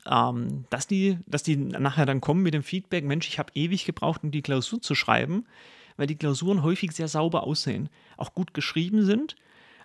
ähm, 0.06 0.66
dass, 0.70 0.86
die, 0.86 1.18
dass 1.26 1.44
die 1.44 1.56
nachher 1.56 2.06
dann 2.06 2.22
kommen 2.22 2.44
mit 2.44 2.54
dem 2.54 2.64
Feedback, 2.64 3.06
Mensch, 3.06 3.28
ich 3.28 3.40
habe 3.40 3.52
ewig 3.56 3.86
gebraucht, 3.86 4.24
um 4.24 4.32
die 4.32 4.42
Klausur 4.42 4.82
zu 4.82 4.94
schreiben, 4.94 5.46
weil 5.96 6.08
die 6.08 6.18
Klausuren 6.18 6.62
häufig 6.62 6.92
sehr 6.92 7.08
sauber 7.08 7.44
aussehen, 7.44 7.90
auch 8.18 8.34
gut 8.34 8.54
geschrieben 8.54 9.04
sind 9.04 9.36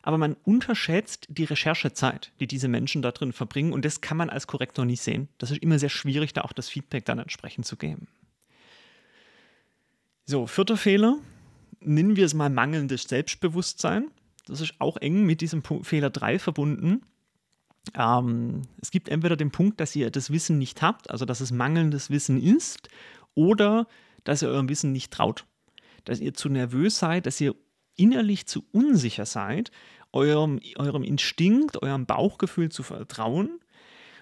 aber 0.02 0.18
man 0.18 0.36
unterschätzt 0.44 1.26
die 1.30 1.44
Recherchezeit, 1.44 2.32
die 2.40 2.46
diese 2.46 2.68
Menschen 2.68 3.02
da 3.02 3.12
drin 3.12 3.32
verbringen 3.32 3.72
und 3.72 3.84
das 3.84 4.00
kann 4.00 4.16
man 4.16 4.30
als 4.30 4.46
Korrektor 4.46 4.84
nicht 4.84 5.00
sehen. 5.00 5.28
Das 5.38 5.50
ist 5.50 5.62
immer 5.62 5.78
sehr 5.78 5.88
schwierig, 5.88 6.32
da 6.32 6.42
auch 6.42 6.52
das 6.52 6.68
Feedback 6.68 7.04
dann 7.04 7.20
entsprechend 7.20 7.66
zu 7.66 7.76
geben. 7.76 8.08
So, 10.24 10.46
vierter 10.46 10.76
Fehler, 10.76 11.18
nennen 11.80 12.16
wir 12.16 12.26
es 12.26 12.34
mal 12.34 12.50
mangelndes 12.50 13.04
Selbstbewusstsein. 13.04 14.10
Das 14.46 14.60
ist 14.60 14.74
auch 14.78 14.96
eng 14.96 15.24
mit 15.24 15.40
diesem 15.40 15.62
Fehler 15.82 16.10
3 16.10 16.38
verbunden. 16.38 17.02
Ähm, 17.94 18.62
es 18.80 18.90
gibt 18.90 19.08
entweder 19.08 19.36
den 19.36 19.50
Punkt, 19.50 19.80
dass 19.80 19.94
ihr 19.96 20.10
das 20.10 20.30
Wissen 20.30 20.58
nicht 20.58 20.82
habt, 20.82 21.10
also 21.10 21.24
dass 21.24 21.40
es 21.40 21.50
mangelndes 21.50 22.10
Wissen 22.10 22.40
ist, 22.40 22.88
oder 23.34 23.86
dass 24.24 24.42
ihr 24.42 24.48
eurem 24.48 24.68
Wissen 24.68 24.92
nicht 24.92 25.12
traut. 25.12 25.46
Dass 26.04 26.20
ihr 26.20 26.34
zu 26.34 26.48
nervös 26.48 26.98
seid, 26.98 27.26
dass 27.26 27.40
ihr 27.40 27.54
innerlich 28.02 28.46
zu 28.46 28.64
unsicher 28.72 29.26
seid, 29.26 29.70
eurem, 30.12 30.60
eurem 30.76 31.04
Instinkt, 31.04 31.80
eurem 31.82 32.04
Bauchgefühl 32.06 32.70
zu 32.70 32.82
vertrauen 32.82 33.60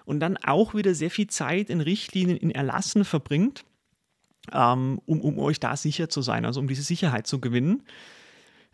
und 0.05 0.19
dann 0.19 0.37
auch 0.37 0.73
wieder 0.73 0.93
sehr 0.93 1.09
viel 1.09 1.27
Zeit 1.27 1.69
in 1.69 1.81
Richtlinien, 1.81 2.37
in 2.37 2.51
Erlassen 2.51 3.03
verbringt, 3.05 3.65
ähm, 4.53 5.01
um, 5.05 5.21
um 5.21 5.39
euch 5.39 5.59
da 5.59 5.75
sicher 5.75 6.09
zu 6.09 6.21
sein, 6.21 6.45
also 6.45 6.59
um 6.59 6.67
diese 6.67 6.83
Sicherheit 6.83 7.27
zu 7.27 7.39
gewinnen. 7.41 7.83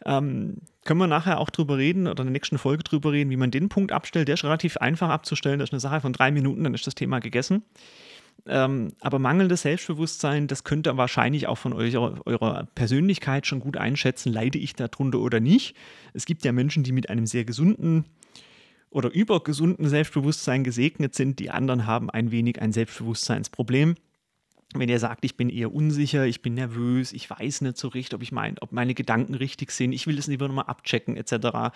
Ähm, 0.05 0.57
können 0.85 0.99
wir 0.99 1.07
nachher 1.07 1.39
auch 1.39 1.49
drüber 1.49 1.77
reden 1.77 2.07
oder 2.07 2.21
in 2.21 2.27
der 2.27 2.33
nächsten 2.33 2.59
Folge 2.59 2.83
drüber 2.83 3.11
reden, 3.11 3.31
wie 3.31 3.37
man 3.37 3.49
den 3.49 3.67
Punkt 3.67 3.91
abstellt. 3.91 4.27
Der 4.27 4.35
ist 4.35 4.43
relativ 4.43 4.77
einfach 4.77 5.09
abzustellen. 5.09 5.59
Das 5.59 5.69
ist 5.69 5.73
eine 5.73 5.79
Sache 5.79 6.01
von 6.01 6.13
drei 6.13 6.31
Minuten, 6.31 6.63
dann 6.63 6.75
ist 6.75 6.85
das 6.85 6.93
Thema 6.93 7.19
gegessen. 7.19 7.63
Ähm, 8.47 8.93
aber 9.01 9.19
mangelndes 9.19 9.63
Selbstbewusstsein, 9.63 10.47
das 10.47 10.63
könnt 10.63 10.87
ihr 10.87 10.95
wahrscheinlich 10.95 11.47
auch 11.47 11.57
von 11.57 11.73
eurer, 11.73 12.25
eurer, 12.25 12.67
Persönlichkeit 12.75 13.45
schon 13.45 13.59
gut 13.59 13.75
einschätzen, 13.75 14.31
leide 14.31 14.57
ich 14.57 14.73
darunter 14.73 15.19
oder 15.19 15.39
nicht. 15.39 15.75
Es 16.13 16.25
gibt 16.25 16.45
ja 16.45 16.51
Menschen, 16.53 16.83
die 16.83 16.93
mit 16.93 17.09
einem 17.09 17.25
sehr 17.25 17.43
gesunden 17.43 18.05
oder 18.89 19.11
übergesunden 19.11 19.89
Selbstbewusstsein 19.89 20.63
gesegnet 20.63 21.13
sind. 21.13 21.39
Die 21.39 21.49
anderen 21.49 21.85
haben 21.85 22.09
ein 22.09 22.31
wenig 22.31 22.61
ein 22.61 22.71
Selbstbewusstseinsproblem. 22.71 23.95
Wenn 24.73 24.89
ihr 24.89 24.99
sagt, 24.99 25.25
ich 25.25 25.35
bin 25.35 25.49
eher 25.49 25.73
unsicher, 25.73 26.25
ich 26.25 26.41
bin 26.41 26.53
nervös, 26.53 27.13
ich 27.13 27.29
weiß 27.29 27.61
nicht 27.61 27.77
so 27.77 27.89
richtig, 27.89 28.15
ob, 28.15 28.21
ich 28.21 28.31
mein, 28.31 28.57
ob 28.59 28.71
meine 28.71 28.93
Gedanken 28.93 29.33
richtig 29.33 29.71
sind, 29.71 29.93
ich 29.93 30.07
will 30.07 30.17
es 30.19 30.27
lieber 30.27 30.47
nochmal 30.47 30.65
abchecken 30.65 31.15
etc., 31.15 31.73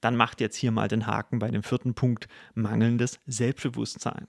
dann 0.00 0.16
macht 0.16 0.40
jetzt 0.40 0.56
hier 0.56 0.70
mal 0.70 0.88
den 0.88 1.06
Haken 1.06 1.38
bei 1.38 1.50
dem 1.50 1.62
vierten 1.62 1.94
Punkt, 1.94 2.28
mangelndes 2.54 3.18
Selbstbewusstsein. 3.26 4.26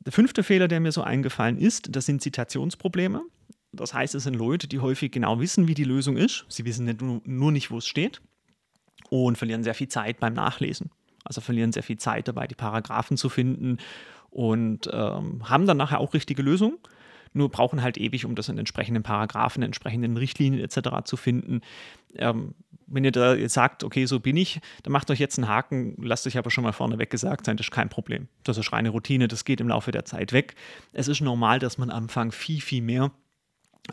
Der 0.00 0.12
fünfte 0.12 0.42
Fehler, 0.42 0.68
der 0.68 0.80
mir 0.80 0.92
so 0.92 1.02
eingefallen 1.02 1.58
ist, 1.58 1.94
das 1.94 2.06
sind 2.06 2.22
Zitationsprobleme. 2.22 3.22
Das 3.72 3.92
heißt, 3.92 4.14
es 4.14 4.24
sind 4.24 4.34
Leute, 4.34 4.66
die 4.66 4.80
häufig 4.80 5.12
genau 5.12 5.40
wissen, 5.40 5.68
wie 5.68 5.74
die 5.74 5.84
Lösung 5.84 6.16
ist. 6.16 6.46
Sie 6.48 6.64
wissen 6.64 6.86
nicht, 6.86 7.02
nur 7.02 7.52
nicht, 7.52 7.70
wo 7.70 7.78
es 7.78 7.86
steht 7.86 8.22
und 9.10 9.36
verlieren 9.36 9.62
sehr 9.62 9.74
viel 9.74 9.88
Zeit 9.88 10.20
beim 10.20 10.34
Nachlesen. 10.34 10.90
Also 11.24 11.40
verlieren 11.40 11.72
sehr 11.72 11.82
viel 11.82 11.98
Zeit 11.98 12.28
dabei, 12.28 12.46
die 12.46 12.54
Paragraphen 12.54 13.16
zu 13.16 13.28
finden 13.28 13.78
und 14.30 14.88
ähm, 14.92 15.48
haben 15.48 15.66
dann 15.66 15.76
nachher 15.76 16.00
auch 16.00 16.14
richtige 16.14 16.42
Lösungen, 16.42 16.78
nur 17.32 17.50
brauchen 17.50 17.82
halt 17.82 17.98
ewig, 17.98 18.24
um 18.24 18.34
das 18.34 18.48
in 18.48 18.58
entsprechenden 18.58 19.02
Paragraphen, 19.02 19.62
entsprechenden 19.62 20.16
Richtlinien 20.16 20.62
etc. 20.62 21.04
zu 21.04 21.16
finden. 21.16 21.60
Ähm, 22.14 22.54
wenn 22.90 23.04
ihr 23.04 23.12
da 23.12 23.34
jetzt 23.34 23.54
sagt, 23.54 23.84
okay, 23.84 24.06
so 24.06 24.20
bin 24.20 24.36
ich, 24.36 24.60
dann 24.82 24.92
macht 24.92 25.10
euch 25.10 25.18
jetzt 25.18 25.38
einen 25.38 25.48
Haken, 25.48 25.94
lasst 25.98 26.26
euch 26.26 26.38
aber 26.38 26.50
schon 26.50 26.64
mal 26.64 26.72
vorneweg 26.72 27.10
gesagt 27.10 27.46
sein, 27.46 27.56
das 27.56 27.66
ist 27.66 27.70
kein 27.70 27.88
Problem. 27.88 28.28
Das 28.44 28.58
ist 28.58 28.72
reine 28.72 28.90
Routine, 28.90 29.28
das 29.28 29.44
geht 29.44 29.60
im 29.60 29.68
Laufe 29.68 29.92
der 29.92 30.04
Zeit 30.04 30.32
weg. 30.32 30.54
Es 30.92 31.08
ist 31.08 31.20
normal, 31.20 31.58
dass 31.58 31.78
man 31.78 31.90
am 31.90 32.04
Anfang 32.04 32.32
viel, 32.32 32.60
viel 32.62 32.80
mehr 32.80 33.10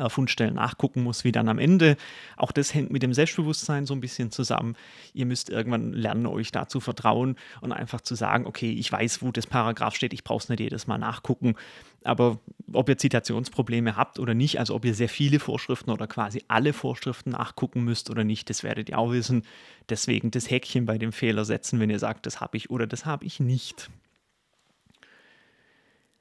Fundstellen 0.07 0.55
nachgucken 0.55 1.03
muss, 1.03 1.23
wie 1.23 1.31
dann 1.31 1.49
am 1.49 1.59
Ende. 1.59 1.97
Auch 2.37 2.51
das 2.51 2.73
hängt 2.73 2.91
mit 2.91 3.03
dem 3.03 3.13
Selbstbewusstsein 3.13 3.85
so 3.85 3.93
ein 3.93 4.01
bisschen 4.01 4.31
zusammen. 4.31 4.75
Ihr 5.13 5.25
müsst 5.25 5.49
irgendwann 5.49 5.93
lernen, 5.93 6.25
euch 6.25 6.51
da 6.51 6.67
zu 6.67 6.79
vertrauen 6.79 7.35
und 7.61 7.71
einfach 7.71 8.01
zu 8.01 8.15
sagen, 8.15 8.45
okay, 8.45 8.71
ich 8.71 8.91
weiß, 8.91 9.21
wo 9.21 9.31
das 9.31 9.47
Paragraph 9.47 9.95
steht, 9.95 10.13
ich 10.13 10.23
brauche 10.23 10.43
es 10.43 10.49
nicht 10.49 10.59
jedes 10.59 10.87
Mal 10.87 10.97
nachgucken. 10.97 11.55
Aber 12.03 12.39
ob 12.71 12.87
ihr 12.87 12.97
Zitationsprobleme 12.97 13.95
habt 13.95 14.19
oder 14.19 14.33
nicht, 14.33 14.59
also 14.59 14.75
ob 14.75 14.85
ihr 14.85 14.93
sehr 14.93 15.09
viele 15.09 15.39
Vorschriften 15.39 15.89
oder 15.89 16.07
quasi 16.07 16.43
alle 16.47 16.73
Vorschriften 16.73 17.31
nachgucken 17.31 17.83
müsst 17.83 18.09
oder 18.09 18.23
nicht, 18.23 18.49
das 18.49 18.63
werdet 18.63 18.89
ihr 18.89 18.99
auch 18.99 19.11
wissen. 19.11 19.43
Deswegen 19.89 20.29
das 20.29 20.49
Häkchen 20.49 20.85
bei 20.85 20.97
dem 20.97 21.11
Fehler 21.11 21.45
setzen, 21.45 21.79
wenn 21.79 21.89
ihr 21.89 21.99
sagt, 21.99 22.25
das 22.25 22.41
habe 22.41 22.57
ich 22.57 22.69
oder 22.69 22.85
das 22.85 23.05
habe 23.05 23.25
ich 23.25 23.39
nicht. 23.39 23.89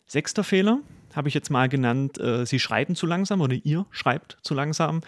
Sechster 0.07 0.45
Fehler 0.45 0.81
habe 1.15 1.29
ich 1.29 1.35
jetzt 1.35 1.51
mal 1.51 1.69
genannt, 1.69 2.19
äh, 2.19 2.45
Sie 2.47 2.59
schreiben 2.59 2.97
zu 2.97 3.07
langsam 3.07 3.41
oder 3.41 3.55
ihr 3.55 3.87
schreibt 3.91 4.39
zu 4.43 4.55
langsam. 4.55 5.01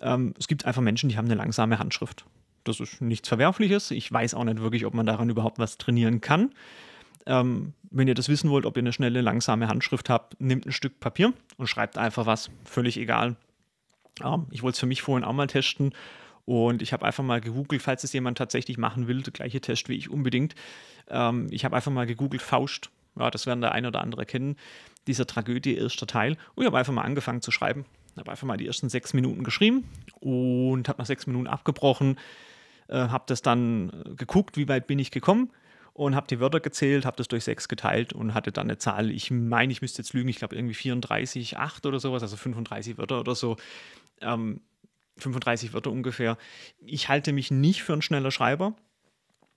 Ähm, 0.00 0.34
es 0.38 0.48
gibt 0.48 0.64
einfach 0.64 0.82
Menschen, 0.82 1.08
die 1.08 1.16
haben 1.16 1.26
eine 1.26 1.34
langsame 1.34 1.78
Handschrift. 1.78 2.24
Das 2.64 2.80
ist 2.80 3.00
nichts 3.00 3.28
Verwerfliches. 3.28 3.90
Ich 3.90 4.10
weiß 4.10 4.34
auch 4.34 4.44
nicht 4.44 4.60
wirklich, 4.60 4.86
ob 4.86 4.94
man 4.94 5.06
daran 5.06 5.30
überhaupt 5.30 5.58
was 5.58 5.78
trainieren 5.78 6.20
kann. 6.20 6.52
Ähm, 7.26 7.74
wenn 7.90 8.08
ihr 8.08 8.14
das 8.14 8.28
wissen 8.28 8.50
wollt, 8.50 8.66
ob 8.66 8.76
ihr 8.76 8.82
eine 8.82 8.92
schnelle, 8.92 9.20
langsame 9.20 9.68
Handschrift 9.68 10.10
habt, 10.10 10.40
nehmt 10.40 10.66
ein 10.66 10.72
Stück 10.72 10.98
Papier 10.98 11.32
und 11.56 11.68
schreibt 11.68 11.98
einfach 11.98 12.26
was. 12.26 12.50
Völlig 12.64 12.96
egal. 12.96 13.36
Ähm, 14.22 14.46
ich 14.50 14.62
wollte 14.62 14.74
es 14.76 14.80
für 14.80 14.86
mich 14.86 15.02
vorhin 15.02 15.24
auch 15.24 15.32
mal 15.32 15.46
testen 15.46 15.92
und 16.44 16.82
ich 16.82 16.92
habe 16.92 17.04
einfach 17.04 17.22
mal 17.22 17.40
gegoogelt, 17.40 17.82
falls 17.82 18.04
es 18.04 18.12
jemand 18.12 18.38
tatsächlich 18.38 18.78
machen 18.78 19.06
will, 19.06 19.22
der 19.22 19.32
gleiche 19.32 19.60
Test 19.60 19.88
wie 19.88 19.96
ich 19.96 20.10
unbedingt. 20.10 20.54
Ähm, 21.08 21.46
ich 21.50 21.64
habe 21.64 21.76
einfach 21.76 21.92
mal 21.92 22.06
gegoogelt, 22.06 22.42
Faust 22.42 22.90
ja, 23.18 23.30
das 23.30 23.46
werden 23.46 23.60
der 23.60 23.72
eine 23.72 23.88
oder 23.88 24.00
andere 24.00 24.26
kennen, 24.26 24.56
dieser 25.06 25.26
Tragödie 25.26 25.76
erster 25.76 26.06
Teil. 26.06 26.36
Und 26.54 26.62
ich 26.62 26.66
habe 26.66 26.78
einfach 26.78 26.92
mal 26.92 27.02
angefangen 27.02 27.42
zu 27.42 27.50
schreiben. 27.50 27.84
Ich 28.12 28.18
habe 28.18 28.30
einfach 28.30 28.46
mal 28.46 28.56
die 28.56 28.66
ersten 28.66 28.88
sechs 28.88 29.14
Minuten 29.14 29.42
geschrieben 29.42 29.88
und 30.20 30.88
habe 30.88 30.98
nach 30.98 31.06
sechs 31.06 31.26
Minuten 31.26 31.46
abgebrochen, 31.46 32.18
äh, 32.88 32.96
habe 32.96 33.24
das 33.26 33.42
dann 33.42 33.90
äh, 33.90 34.14
geguckt, 34.14 34.56
wie 34.56 34.68
weit 34.68 34.86
bin 34.86 34.98
ich 34.98 35.10
gekommen 35.10 35.50
und 35.94 36.14
habe 36.14 36.26
die 36.26 36.40
Wörter 36.40 36.60
gezählt, 36.60 37.04
habe 37.04 37.16
das 37.16 37.28
durch 37.28 37.44
sechs 37.44 37.68
geteilt 37.68 38.12
und 38.12 38.34
hatte 38.34 38.52
dann 38.52 38.66
eine 38.66 38.78
Zahl, 38.78 39.10
ich 39.10 39.30
meine, 39.30 39.72
ich 39.72 39.82
müsste 39.82 40.02
jetzt 40.02 40.12
lügen, 40.12 40.28
ich 40.28 40.36
glaube 40.36 40.56
irgendwie 40.56 40.74
34, 40.74 41.58
8 41.58 41.86
oder 41.86 42.00
sowas, 42.00 42.22
also 42.22 42.36
35 42.36 42.98
Wörter 42.98 43.20
oder 43.20 43.34
so. 43.34 43.56
Ähm, 44.20 44.60
35 45.18 45.74
Wörter 45.74 45.90
ungefähr. 45.90 46.38
Ich 46.78 47.08
halte 47.08 47.32
mich 47.32 47.50
nicht 47.50 47.82
für 47.82 47.92
ein 47.92 48.02
schneller 48.02 48.30
Schreiber. 48.30 48.74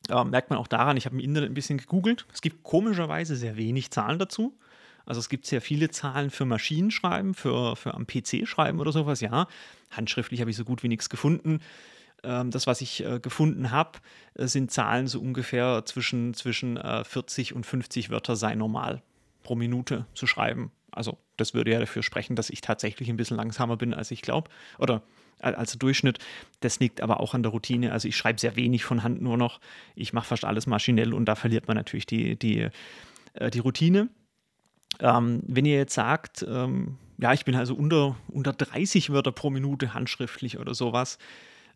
Äh, 0.10 0.24
merkt 0.26 0.50
man 0.50 0.60
auch 0.60 0.68
daran, 0.68 0.98
ich 0.98 1.06
habe 1.06 1.16
im 1.16 1.22
Internet 1.22 1.50
ein 1.50 1.56
bisschen 1.56 1.78
gegoogelt. 1.78 2.26
Es 2.34 2.42
gibt 2.42 2.64
komischerweise 2.64 3.36
sehr 3.36 3.58
wenig 3.58 3.92
Zahlen 3.92 4.20
dazu. 4.20 4.58
Also 5.06 5.20
es 5.20 5.30
gibt 5.30 5.46
sehr 5.46 5.62
viele 5.62 5.90
Zahlen 5.90 6.32
für 6.32 6.46
Maschinenschreiben, 6.46 7.34
für, 7.34 7.76
für 7.76 7.94
am 7.94 8.08
PC 8.08 8.48
schreiben 8.48 8.80
oder 8.80 8.92
sowas, 8.92 9.22
ja. 9.22 9.48
Handschriftlich 9.92 10.42
habe 10.42 10.50
ich 10.50 10.58
so 10.58 10.66
gut 10.66 10.84
wie 10.84 10.88
nichts 10.88 11.10
gefunden. 11.10 11.60
Ähm, 12.24 12.50
das, 12.50 12.66
was 12.66 12.82
ich 12.82 13.06
äh, 13.06 13.20
gefunden 13.20 13.72
habe, 13.72 14.00
äh, 14.34 14.48
sind 14.48 14.72
Zahlen 14.72 15.08
so 15.08 15.20
ungefähr 15.20 15.84
zwischen, 15.86 16.34
zwischen 16.34 16.78
äh, 16.78 17.04
40 17.04 17.54
und 17.54 17.66
50 17.66 18.10
Wörter 18.10 18.36
sei 18.36 18.56
normal 18.56 19.02
pro 19.44 19.56
Minute 19.56 20.06
zu 20.16 20.26
schreiben. 20.26 20.72
Also 20.92 21.18
das 21.38 21.54
würde 21.54 21.72
ja 21.72 21.80
dafür 21.80 22.02
sprechen, 22.02 22.36
dass 22.36 22.50
ich 22.50 22.62
tatsächlich 22.62 23.10
ein 23.10 23.18
bisschen 23.18 23.38
langsamer 23.38 23.78
bin, 23.78 23.94
als 23.94 24.10
ich 24.10 24.22
glaube. 24.22 24.50
Oder 24.80 25.04
als 25.40 25.78
Durchschnitt. 25.78 26.20
Das 26.62 26.80
liegt 26.80 27.02
aber 27.02 27.20
auch 27.20 27.34
an 27.34 27.44
der 27.44 27.52
Routine. 27.52 27.92
Also 27.92 28.08
ich 28.08 28.16
schreibe 28.16 28.40
sehr 28.40 28.56
wenig 28.56 28.84
von 28.84 29.04
Hand 29.04 29.22
nur 29.22 29.38
noch. 29.38 29.60
Ich 29.96 30.14
mache 30.14 30.28
fast 30.28 30.46
alles 30.46 30.68
maschinell 30.68 31.14
und 31.14 31.26
da 31.26 31.36
verliert 31.36 31.68
man 31.68 31.78
natürlich 31.78 32.06
die, 32.06 32.38
die, 32.38 32.70
äh, 33.34 33.52
die 33.52 33.60
Routine. 33.60 34.10
Ähm, 35.00 35.44
wenn 35.46 35.66
ihr 35.66 35.78
jetzt 35.78 35.94
sagt, 35.94 36.46
ähm, 36.48 36.98
ja, 37.18 37.34
ich 37.34 37.46
bin 37.46 37.56
also 37.56 37.76
unter, 37.76 38.18
unter 38.28 38.54
30 38.54 39.12
Wörter 39.12 39.32
pro 39.32 39.50
Minute 39.50 39.94
handschriftlich 39.94 40.58
oder 40.58 40.74
sowas, 40.74 41.18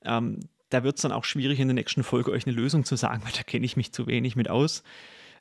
ähm, 0.03 0.39
da 0.69 0.83
wird 0.83 0.97
es 0.97 1.01
dann 1.01 1.11
auch 1.11 1.25
schwierig, 1.25 1.59
in 1.59 1.67
der 1.67 1.75
nächsten 1.75 2.03
Folge 2.03 2.31
euch 2.31 2.45
eine 2.45 2.55
Lösung 2.55 2.85
zu 2.85 2.95
sagen, 2.95 3.23
weil 3.25 3.33
da 3.33 3.43
kenne 3.43 3.65
ich 3.65 3.77
mich 3.77 3.91
zu 3.91 4.07
wenig 4.07 4.35
mit 4.35 4.49
aus. 4.49 4.83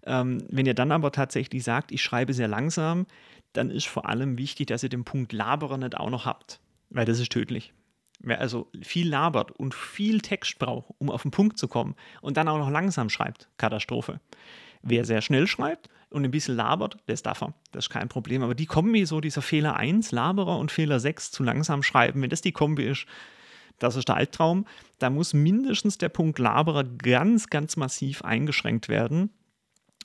Ähm, 0.04 0.42
wenn 0.48 0.66
ihr 0.66 0.74
dann 0.74 0.92
aber 0.92 1.12
tatsächlich 1.12 1.64
sagt, 1.64 1.92
ich 1.92 2.02
schreibe 2.02 2.32
sehr 2.32 2.48
langsam, 2.48 3.06
dann 3.52 3.70
ist 3.70 3.86
vor 3.86 4.08
allem 4.08 4.38
wichtig, 4.38 4.68
dass 4.68 4.82
ihr 4.82 4.88
den 4.88 5.04
Punkt 5.04 5.32
Laberer 5.32 5.78
nicht 5.78 5.96
auch 5.96 6.10
noch 6.10 6.26
habt, 6.26 6.60
weil 6.90 7.04
das 7.04 7.18
ist 7.18 7.32
tödlich. 7.32 7.72
Wer 8.20 8.40
also 8.40 8.68
viel 8.82 9.08
labert 9.08 9.52
und 9.52 9.74
viel 9.74 10.20
Text 10.20 10.58
braucht, 10.58 10.92
um 10.98 11.10
auf 11.10 11.22
den 11.22 11.30
Punkt 11.30 11.56
zu 11.58 11.68
kommen 11.68 11.94
und 12.20 12.36
dann 12.36 12.48
auch 12.48 12.58
noch 12.58 12.70
langsam 12.70 13.10
schreibt, 13.10 13.48
Katastrophe. 13.58 14.20
Wer 14.82 15.04
sehr 15.04 15.22
schnell 15.22 15.46
schreibt 15.46 15.88
und 16.10 16.24
ein 16.24 16.30
bisschen 16.30 16.56
labert, 16.56 16.96
der 17.06 17.14
ist 17.14 17.26
dafür. 17.26 17.54
Das 17.72 17.86
ist 17.86 17.90
kein 17.90 18.08
Problem. 18.08 18.42
Aber 18.42 18.54
die 18.54 18.66
Kombi, 18.66 19.04
so 19.06 19.20
dieser 19.20 19.42
Fehler 19.42 19.76
1, 19.76 20.12
Laberer 20.12 20.58
und 20.58 20.72
Fehler 20.72 21.00
6, 21.00 21.30
zu 21.30 21.42
langsam 21.42 21.82
schreiben, 21.82 22.22
wenn 22.22 22.30
das 22.30 22.40
die 22.40 22.52
Kombi 22.52 22.84
ist, 22.84 23.06
das 23.78 23.96
ist 23.96 24.08
der 24.08 24.16
Albtraum. 24.16 24.66
Da 24.98 25.10
muss 25.10 25.34
mindestens 25.34 25.98
der 25.98 26.08
Punkt 26.08 26.38
Laberer 26.38 26.84
ganz, 26.84 27.48
ganz 27.48 27.76
massiv 27.76 28.22
eingeschränkt 28.22 28.88
werden. 28.88 29.30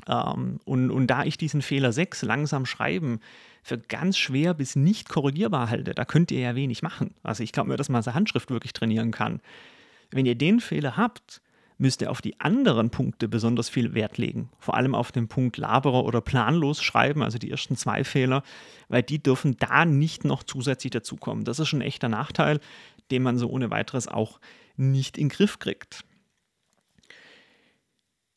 Ähm, 0.08 0.60
und, 0.66 0.92
und 0.92 1.08
da 1.08 1.24
ich 1.24 1.38
diesen 1.38 1.62
Fehler 1.62 1.92
6 1.92 2.24
langsam 2.24 2.66
schreiben 2.66 3.20
für 3.64 3.78
ganz 3.78 4.18
schwer 4.18 4.54
bis 4.54 4.76
nicht 4.76 5.10
korrigierbar 5.10 5.70
halte, 5.70 5.94
da 5.94 6.06
könnt 6.06 6.32
ihr 6.32 6.40
ja 6.40 6.56
wenig 6.56 6.84
machen. 6.84 7.16
Also 7.24 7.44
ich 7.44 7.54
glaube 7.54 7.70
mir, 7.70 7.78
dass 7.78 7.90
man 7.90 8.04
seine 8.04 8.16
Handschrift 8.16 8.50
wirklich 8.50 8.74
trainieren 8.74 9.12
kann. 9.12 9.42
Wenn 10.12 10.26
ihr 10.26 10.36
den 10.36 10.60
Fehler 10.60 10.98
habt, 10.98 11.42
müsst 11.78 12.02
ihr 12.02 12.12
auf 12.12 12.22
die 12.22 12.40
anderen 12.40 12.92
Punkte 12.92 13.28
besonders 13.28 13.70
viel 13.70 13.94
Wert 13.94 14.18
legen. 14.18 14.50
Vor 14.60 14.76
allem 14.76 14.94
auf 14.94 15.12
den 15.12 15.28
Punkt 15.28 15.58
Laberer 15.58 16.04
oder 16.04 16.22
planlos 16.22 16.84
schreiben, 16.84 17.24
also 17.24 17.38
die 17.38 17.50
ersten 17.50 17.76
zwei 17.76 18.04
Fehler, 18.04 18.44
weil 18.90 19.02
die 19.02 19.22
dürfen 19.22 19.58
da 19.58 19.86
nicht 19.86 20.24
noch 20.24 20.44
zusätzlich 20.44 20.92
dazukommen. 20.92 21.46
Das 21.46 21.60
ist 21.60 21.70
schon 21.70 21.80
ein 21.80 21.88
echter 21.88 22.10
Nachteil, 22.10 22.60
den 23.12 23.24
man 23.24 23.38
so 23.38 23.50
ohne 23.50 23.72
weiteres 23.72 24.08
auch 24.08 24.40
nicht 24.76 25.18
in 25.18 25.30
den 25.30 25.36
Griff 25.36 25.60
kriegt. 25.60 26.04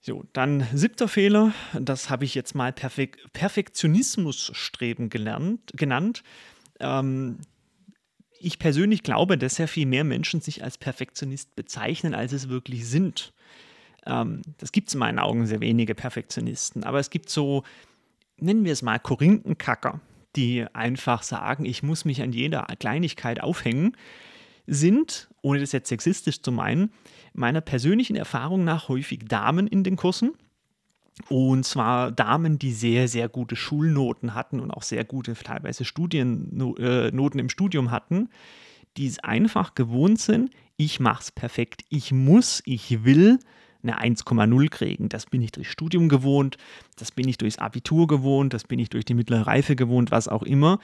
So, 0.06 0.22
dann 0.32 0.64
siebter 0.72 1.08
Fehler, 1.08 1.52
das 1.76 2.10
habe 2.10 2.24
ich 2.24 2.36
jetzt 2.36 2.54
mal 2.54 2.72
Perfek 2.72 3.18
Perfektionismusstreben 3.32 5.10
gelernt, 5.10 5.72
genannt. 5.74 6.22
Ähm, 6.78 7.38
ich 8.38 8.60
persönlich 8.60 9.02
glaube, 9.02 9.36
dass 9.36 9.56
sehr 9.56 9.66
viel 9.66 9.84
mehr 9.84 10.04
Menschen 10.04 10.40
sich 10.40 10.62
als 10.62 10.78
Perfektionist 10.78 11.56
bezeichnen, 11.56 12.14
als 12.14 12.30
es 12.30 12.48
wirklich 12.48 12.86
sind. 12.86 13.32
Ähm, 14.06 14.42
das 14.58 14.70
gibt 14.70 14.86
es 14.86 14.94
in 14.94 15.00
meinen 15.00 15.18
Augen 15.18 15.44
sehr 15.48 15.58
wenige 15.58 15.96
Perfektionisten, 15.96 16.84
aber 16.84 17.00
es 17.00 17.10
gibt 17.10 17.28
so, 17.28 17.64
nennen 18.36 18.64
wir 18.64 18.74
es 18.74 18.82
mal 18.82 19.00
Korinthenkacker, 19.00 20.00
die 20.36 20.66
einfach 20.72 21.24
sagen, 21.24 21.64
ich 21.64 21.82
muss 21.82 22.04
mich 22.04 22.22
an 22.22 22.30
jeder 22.30 22.64
Kleinigkeit 22.78 23.40
aufhängen, 23.40 23.96
sind, 24.68 25.28
ohne 25.46 25.60
das 25.60 25.70
jetzt 25.70 25.88
sexistisch 25.88 26.42
zu 26.42 26.50
meinen, 26.50 26.90
meiner 27.32 27.60
persönlichen 27.60 28.16
Erfahrung 28.16 28.64
nach 28.64 28.88
häufig 28.88 29.20
Damen 29.28 29.68
in 29.68 29.84
den 29.84 29.94
Kursen. 29.94 30.32
Und 31.28 31.64
zwar 31.64 32.10
Damen, 32.10 32.58
die 32.58 32.72
sehr, 32.72 33.06
sehr 33.06 33.28
gute 33.28 33.54
Schulnoten 33.54 34.34
hatten 34.34 34.58
und 34.58 34.72
auch 34.72 34.82
sehr 34.82 35.04
gute 35.04 35.34
teilweise 35.34 35.84
Studiennoten 35.84 37.38
im 37.38 37.48
Studium 37.48 37.92
hatten, 37.92 38.28
die 38.96 39.06
es 39.06 39.20
einfach 39.20 39.76
gewohnt 39.76 40.18
sind, 40.18 40.50
ich 40.76 40.98
mache 40.98 41.22
es 41.22 41.30
perfekt, 41.30 41.84
ich 41.90 42.10
muss, 42.10 42.60
ich 42.66 43.04
will 43.04 43.38
eine 43.84 44.00
1,0 44.00 44.68
kriegen. 44.68 45.08
Das 45.08 45.26
bin 45.26 45.42
ich 45.42 45.52
durch 45.52 45.70
Studium 45.70 46.08
gewohnt, 46.08 46.56
das 46.96 47.12
bin 47.12 47.28
ich 47.28 47.38
durchs 47.38 47.58
Abitur 47.58 48.08
gewohnt, 48.08 48.52
das 48.52 48.64
bin 48.64 48.80
ich 48.80 48.90
durch 48.90 49.04
die 49.04 49.14
mittlere 49.14 49.46
Reife 49.46 49.76
gewohnt, 49.76 50.10
was 50.10 50.26
auch 50.26 50.42
immer. 50.42 50.80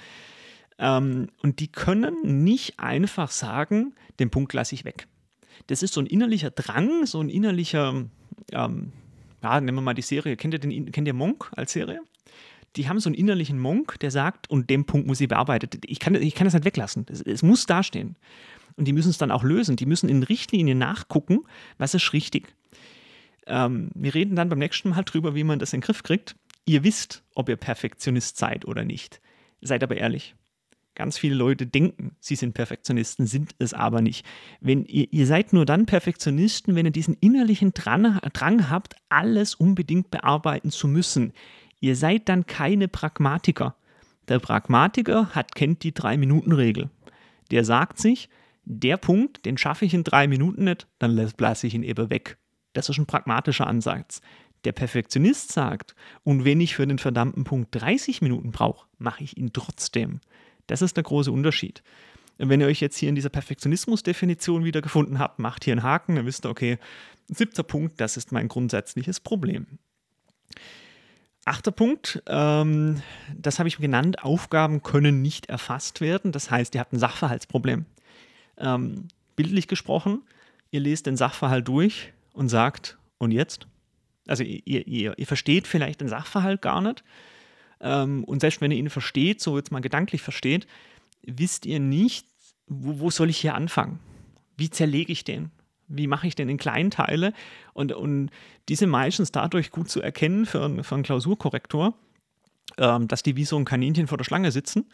Ähm, 0.78 1.28
und 1.42 1.60
die 1.60 1.70
können 1.70 2.44
nicht 2.44 2.80
einfach 2.80 3.30
sagen, 3.30 3.94
den 4.18 4.30
Punkt 4.30 4.52
lasse 4.52 4.74
ich 4.74 4.84
weg 4.84 5.06
das 5.66 5.82
ist 5.82 5.94
so 5.94 6.00
ein 6.00 6.06
innerlicher 6.06 6.50
Drang, 6.50 7.06
so 7.06 7.20
ein 7.20 7.28
innerlicher, 7.28 8.04
ähm, 8.52 8.92
ja, 9.42 9.60
nehmen 9.60 9.78
wir 9.78 9.82
mal 9.82 9.94
die 9.94 10.02
Serie, 10.02 10.36
kennt 10.36 10.54
ihr, 10.54 10.60
den, 10.60 10.90
kennt 10.92 11.06
ihr 11.06 11.14
Monk 11.14 11.50
als 11.56 11.72
Serie? 11.72 12.00
Die 12.76 12.88
haben 12.88 13.00
so 13.00 13.08
einen 13.08 13.14
innerlichen 13.14 13.58
Monk, 13.58 13.98
der 14.00 14.10
sagt, 14.10 14.48
und 14.48 14.70
den 14.70 14.86
Punkt 14.86 15.06
muss 15.06 15.20
ich 15.20 15.28
bearbeitet. 15.28 15.78
Ich 15.86 15.98
kann, 15.98 16.14
ich 16.14 16.34
kann 16.34 16.46
das 16.46 16.54
nicht 16.54 16.64
weglassen. 16.64 17.04
Es, 17.10 17.20
es 17.20 17.42
muss 17.42 17.66
dastehen. 17.66 18.16
Und 18.76 18.86
die 18.88 18.94
müssen 18.94 19.10
es 19.10 19.18
dann 19.18 19.30
auch 19.30 19.42
lösen. 19.42 19.76
Die 19.76 19.84
müssen 19.84 20.08
in 20.08 20.22
Richtlinien 20.22 20.78
nachgucken, 20.78 21.40
was 21.76 21.92
ist 21.92 22.14
richtig. 22.14 22.54
Ähm, 23.46 23.90
wir 23.94 24.14
reden 24.14 24.36
dann 24.36 24.48
beim 24.48 24.58
nächsten 24.58 24.88
Mal 24.88 25.02
drüber, 25.02 25.34
wie 25.34 25.44
man 25.44 25.58
das 25.58 25.74
in 25.74 25.80
den 25.80 25.84
Griff 25.84 26.02
kriegt. 26.02 26.34
Ihr 26.64 26.82
wisst, 26.82 27.22
ob 27.34 27.50
ihr 27.50 27.56
Perfektionist 27.56 28.38
seid 28.38 28.64
oder 28.64 28.84
nicht. 28.84 29.20
Seid 29.60 29.82
aber 29.82 29.98
ehrlich. 29.98 30.34
Ganz 30.94 31.16
viele 31.16 31.34
Leute 31.34 31.66
denken, 31.66 32.16
sie 32.20 32.36
sind 32.36 32.52
Perfektionisten, 32.52 33.26
sind 33.26 33.54
es 33.58 33.72
aber 33.72 34.02
nicht. 34.02 34.26
Wenn 34.60 34.84
ihr, 34.84 35.10
ihr 35.10 35.26
seid 35.26 35.52
nur 35.54 35.64
dann 35.64 35.86
Perfektionisten, 35.86 36.74
wenn 36.74 36.84
ihr 36.84 36.92
diesen 36.92 37.16
innerlichen 37.20 37.72
Drang, 37.72 38.20
habt, 38.68 38.96
alles 39.08 39.54
unbedingt 39.54 40.10
bearbeiten 40.10 40.70
zu 40.70 40.88
müssen. 40.88 41.32
Ihr 41.80 41.96
seid 41.96 42.28
dann 42.28 42.46
keine 42.46 42.88
Pragmatiker. 42.88 43.74
Der 44.28 44.38
Pragmatiker 44.38 45.34
hat, 45.34 45.54
kennt 45.54 45.82
die 45.82 45.94
Drei-Minuten-Regel. 45.94 46.90
Der 47.50 47.64
sagt 47.64 47.98
sich, 47.98 48.28
der 48.64 48.96
Punkt, 48.96 49.44
den 49.44 49.58
schaffe 49.58 49.84
ich 49.84 49.94
in 49.94 50.04
drei 50.04 50.28
Minuten 50.28 50.64
nicht, 50.64 50.86
dann 50.98 51.18
lasse 51.38 51.66
ich 51.66 51.74
ihn 51.74 51.82
eben 51.82 52.10
weg. 52.10 52.38
Das 52.74 52.88
ist 52.88 52.98
ein 52.98 53.06
pragmatischer 53.06 53.66
Ansatz. 53.66 54.20
Der 54.64 54.72
Perfektionist 54.72 55.50
sagt, 55.50 55.96
und 56.22 56.44
wenn 56.44 56.60
ich 56.60 56.76
für 56.76 56.86
den 56.86 56.98
verdammten 56.98 57.44
Punkt 57.44 57.68
30 57.72 58.22
Minuten 58.22 58.52
brauche, 58.52 58.86
mache 58.98 59.24
ich 59.24 59.36
ihn 59.36 59.52
trotzdem. 59.52 60.20
Das 60.72 60.80
ist 60.80 60.96
der 60.96 61.04
große 61.04 61.30
Unterschied. 61.30 61.82
wenn 62.38 62.62
ihr 62.62 62.66
euch 62.66 62.80
jetzt 62.80 62.96
hier 62.96 63.10
in 63.10 63.14
dieser 63.14 63.28
Perfektionismus-Definition 63.28 64.64
wiedergefunden 64.64 65.18
habt, 65.18 65.38
macht 65.38 65.64
hier 65.64 65.74
einen 65.74 65.82
Haken, 65.82 66.16
dann 66.16 66.24
wisst 66.24 66.46
ihr, 66.46 66.50
okay, 66.50 66.78
siebter 67.28 67.62
Punkt, 67.62 68.00
das 68.00 68.16
ist 68.16 68.32
mein 68.32 68.48
grundsätzliches 68.48 69.20
Problem. 69.20 69.66
Achter 71.44 71.72
Punkt, 71.72 72.22
ähm, 72.26 73.02
das 73.36 73.58
habe 73.58 73.68
ich 73.68 73.76
genannt, 73.76 74.24
Aufgaben 74.24 74.82
können 74.82 75.20
nicht 75.20 75.50
erfasst 75.50 76.00
werden. 76.00 76.32
Das 76.32 76.50
heißt, 76.50 76.74
ihr 76.74 76.80
habt 76.80 76.94
ein 76.94 76.98
Sachverhaltsproblem. 76.98 77.84
Ähm, 78.56 79.08
bildlich 79.36 79.68
gesprochen, 79.68 80.22
ihr 80.70 80.80
lest 80.80 81.04
den 81.04 81.18
Sachverhalt 81.18 81.68
durch 81.68 82.14
und 82.32 82.48
sagt, 82.48 82.96
und 83.18 83.30
jetzt? 83.30 83.66
Also 84.26 84.42
ihr, 84.42 84.86
ihr, 84.86 85.18
ihr 85.18 85.26
versteht 85.26 85.66
vielleicht 85.66 86.00
den 86.00 86.08
Sachverhalt 86.08 86.62
gar 86.62 86.80
nicht 86.80 87.04
ähm, 87.82 88.24
und 88.24 88.40
selbst 88.40 88.60
wenn 88.60 88.70
ihr 88.70 88.78
ihn 88.78 88.90
versteht, 88.90 89.40
so 89.40 89.56
jetzt 89.56 89.72
mal 89.72 89.80
gedanklich 89.80 90.22
versteht, 90.22 90.66
wisst 91.22 91.66
ihr 91.66 91.80
nicht, 91.80 92.26
wo, 92.66 93.00
wo 93.00 93.10
soll 93.10 93.28
ich 93.28 93.38
hier 93.38 93.54
anfangen? 93.54 93.98
Wie 94.56 94.70
zerlege 94.70 95.12
ich 95.12 95.24
den? 95.24 95.50
Wie 95.88 96.06
mache 96.06 96.26
ich 96.26 96.34
den 96.34 96.48
in 96.48 96.56
kleinen 96.56 96.90
Teile? 96.90 97.34
Und, 97.74 97.92
und 97.92 98.30
diese 98.68 98.86
meistens 98.86 99.32
dadurch 99.32 99.70
gut 99.70 99.90
zu 99.90 100.00
erkennen 100.00 100.46
für, 100.46 100.82
für 100.82 100.94
einen 100.94 101.04
Klausurkorrektor, 101.04 101.94
ähm, 102.78 103.08
dass 103.08 103.22
die 103.22 103.36
wie 103.36 103.44
so 103.44 103.58
ein 103.58 103.64
Kaninchen 103.64 104.06
vor 104.06 104.16
der 104.16 104.24
Schlange 104.24 104.52
sitzen 104.52 104.86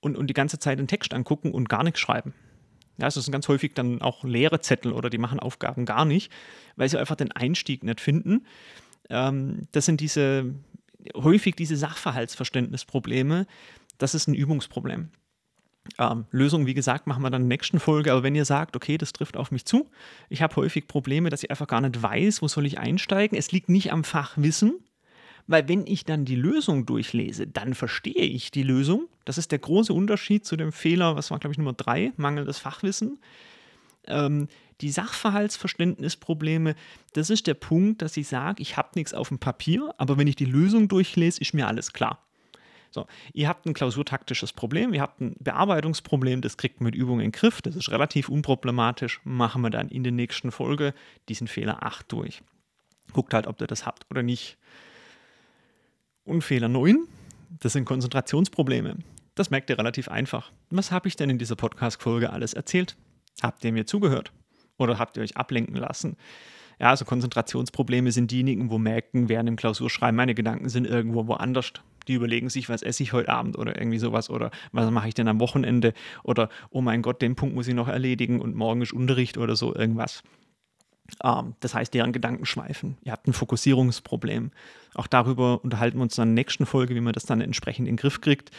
und, 0.00 0.18
und 0.18 0.26
die 0.26 0.34
ganze 0.34 0.58
Zeit 0.58 0.78
den 0.78 0.88
Text 0.88 1.14
angucken 1.14 1.52
und 1.52 1.68
gar 1.68 1.84
nichts 1.84 2.00
schreiben. 2.00 2.34
Ja, 2.98 3.06
also 3.06 3.20
es 3.20 3.26
sind 3.26 3.32
ganz 3.32 3.48
häufig 3.48 3.74
dann 3.74 4.02
auch 4.02 4.24
leere 4.24 4.60
Zettel 4.60 4.92
oder 4.92 5.10
die 5.10 5.18
machen 5.18 5.40
Aufgaben 5.40 5.84
gar 5.84 6.04
nicht, 6.04 6.30
weil 6.76 6.88
sie 6.88 6.98
einfach 6.98 7.16
den 7.16 7.32
Einstieg 7.32 7.82
nicht 7.84 8.00
finden. 8.00 8.46
Ähm, 9.08 9.66
das 9.72 9.86
sind 9.86 10.00
diese, 10.00 10.54
häufig 11.14 11.56
diese 11.56 11.76
Sachverhaltsverständnisprobleme, 11.76 13.46
das 13.98 14.14
ist 14.14 14.28
ein 14.28 14.34
Übungsproblem. 14.34 15.10
Ähm, 15.98 16.24
Lösung, 16.30 16.66
wie 16.66 16.74
gesagt, 16.74 17.06
machen 17.06 17.22
wir 17.22 17.30
dann 17.30 17.42
in 17.42 17.48
der 17.48 17.58
nächsten 17.58 17.78
Folge. 17.78 18.12
Aber 18.12 18.22
wenn 18.22 18.34
ihr 18.34 18.44
sagt, 18.44 18.74
okay, 18.74 18.96
das 18.96 19.12
trifft 19.12 19.36
auf 19.36 19.50
mich 19.50 19.64
zu, 19.64 19.90
ich 20.28 20.42
habe 20.42 20.56
häufig 20.56 20.86
Probleme, 20.88 21.30
dass 21.30 21.42
ich 21.42 21.50
einfach 21.50 21.66
gar 21.66 21.80
nicht 21.80 22.02
weiß, 22.02 22.42
wo 22.42 22.48
soll 22.48 22.66
ich 22.66 22.78
einsteigen. 22.78 23.36
Es 23.36 23.52
liegt 23.52 23.68
nicht 23.68 23.92
am 23.92 24.02
Fachwissen, 24.02 24.80
weil 25.46 25.68
wenn 25.68 25.86
ich 25.86 26.04
dann 26.04 26.24
die 26.24 26.36
Lösung 26.36 26.86
durchlese, 26.86 27.46
dann 27.46 27.74
verstehe 27.74 28.24
ich 28.24 28.50
die 28.50 28.62
Lösung. 28.62 29.08
Das 29.24 29.36
ist 29.38 29.52
der 29.52 29.58
große 29.58 29.92
Unterschied 29.92 30.46
zu 30.46 30.56
dem 30.56 30.72
Fehler, 30.72 31.16
was 31.16 31.30
war, 31.30 31.38
glaube 31.38 31.52
ich, 31.52 31.58
Nummer 31.58 31.74
drei, 31.74 32.12
mangelndes 32.16 32.58
Fachwissen. 32.58 33.18
Ähm, 34.06 34.48
die 34.80 34.90
Sachverhaltsverständnisprobleme, 34.90 36.74
das 37.12 37.30
ist 37.30 37.46
der 37.46 37.54
Punkt, 37.54 38.02
dass 38.02 38.16
ich 38.16 38.28
sage, 38.28 38.62
ich 38.62 38.76
habe 38.76 38.90
nichts 38.94 39.14
auf 39.14 39.28
dem 39.28 39.38
Papier, 39.38 39.94
aber 39.98 40.18
wenn 40.18 40.26
ich 40.26 40.36
die 40.36 40.44
Lösung 40.44 40.88
durchlese, 40.88 41.40
ist 41.40 41.54
mir 41.54 41.66
alles 41.68 41.92
klar. 41.92 42.24
So, 42.90 43.06
ihr 43.32 43.48
habt 43.48 43.66
ein 43.66 43.74
klausurtaktisches 43.74 44.52
Problem, 44.52 44.94
ihr 44.94 45.00
habt 45.00 45.20
ein 45.20 45.34
Bearbeitungsproblem, 45.40 46.42
das 46.42 46.56
kriegt 46.56 46.80
man 46.80 46.86
mit 46.86 46.94
Übung 46.94 47.18
in 47.18 47.26
den 47.26 47.32
Griff, 47.32 47.60
das 47.60 47.74
ist 47.74 47.90
relativ 47.90 48.28
unproblematisch, 48.28 49.20
machen 49.24 49.62
wir 49.62 49.70
dann 49.70 49.88
in 49.88 50.04
der 50.04 50.12
nächsten 50.12 50.52
Folge 50.52 50.94
diesen 51.28 51.48
Fehler 51.48 51.82
8 51.82 52.10
durch. 52.12 52.42
Guckt 53.12 53.34
halt, 53.34 53.48
ob 53.48 53.60
ihr 53.60 53.66
das 53.66 53.84
habt 53.84 54.06
oder 54.10 54.22
nicht. 54.22 54.58
Und 56.24 56.42
Fehler 56.42 56.68
9, 56.68 57.08
das 57.60 57.72
sind 57.72 57.84
Konzentrationsprobleme. 57.84 58.98
Das 59.34 59.50
merkt 59.50 59.70
ihr 59.70 59.78
relativ 59.78 60.08
einfach. 60.08 60.52
Was 60.70 60.92
habe 60.92 61.08
ich 61.08 61.16
denn 61.16 61.30
in 61.30 61.38
dieser 61.38 61.56
Podcast-Folge 61.56 62.30
alles 62.30 62.54
erzählt? 62.54 62.96
Habt 63.42 63.64
ihr 63.64 63.72
mir 63.72 63.86
zugehört? 63.86 64.32
Oder 64.78 64.98
habt 64.98 65.16
ihr 65.16 65.22
euch 65.22 65.36
ablenken 65.36 65.76
lassen? 65.76 66.16
Ja, 66.80 66.90
also 66.90 67.04
Konzentrationsprobleme 67.04 68.10
sind 68.10 68.30
diejenigen, 68.30 68.70
wo 68.70 68.78
merken, 68.78 69.28
während 69.28 69.48
im 69.48 69.56
Klausurschreiben 69.56 70.16
meine 70.16 70.34
Gedanken 70.34 70.68
sind 70.68 70.86
irgendwo 70.86 71.26
woanders. 71.26 71.72
Die 72.08 72.14
überlegen 72.14 72.50
sich, 72.50 72.68
was 72.68 72.82
esse 72.82 73.02
ich 73.02 73.12
heute 73.12 73.30
Abend 73.30 73.56
oder 73.56 73.78
irgendwie 73.78 73.98
sowas 73.98 74.28
oder 74.28 74.50
was 74.72 74.90
mache 74.90 75.08
ich 75.08 75.14
denn 75.14 75.28
am 75.28 75.40
Wochenende 75.40 75.94
oder 76.22 76.50
oh 76.70 76.82
mein 76.82 77.00
Gott, 77.00 77.22
den 77.22 77.36
Punkt 77.36 77.54
muss 77.54 77.68
ich 77.68 77.74
noch 77.74 77.88
erledigen 77.88 78.40
und 78.40 78.54
morgen 78.54 78.82
ist 78.82 78.92
Unterricht 78.92 79.38
oder 79.38 79.56
so 79.56 79.74
irgendwas. 79.74 80.22
Ähm, 81.22 81.54
das 81.60 81.74
heißt, 81.74 81.94
deren 81.94 82.12
Gedanken 82.12 82.44
schweifen. 82.44 82.98
Ihr 83.02 83.12
habt 83.12 83.26
ein 83.26 83.32
Fokussierungsproblem. 83.32 84.50
Auch 84.94 85.06
darüber 85.06 85.62
unterhalten 85.62 85.98
wir 85.98 86.02
uns 86.02 86.18
in 86.18 86.24
der 86.24 86.34
nächsten 86.34 86.66
Folge, 86.66 86.94
wie 86.94 87.00
man 87.00 87.12
das 87.12 87.24
dann 87.24 87.40
entsprechend 87.40 87.88
in 87.88 87.96
den 87.96 88.00
Griff 88.00 88.20
kriegt. 88.20 88.50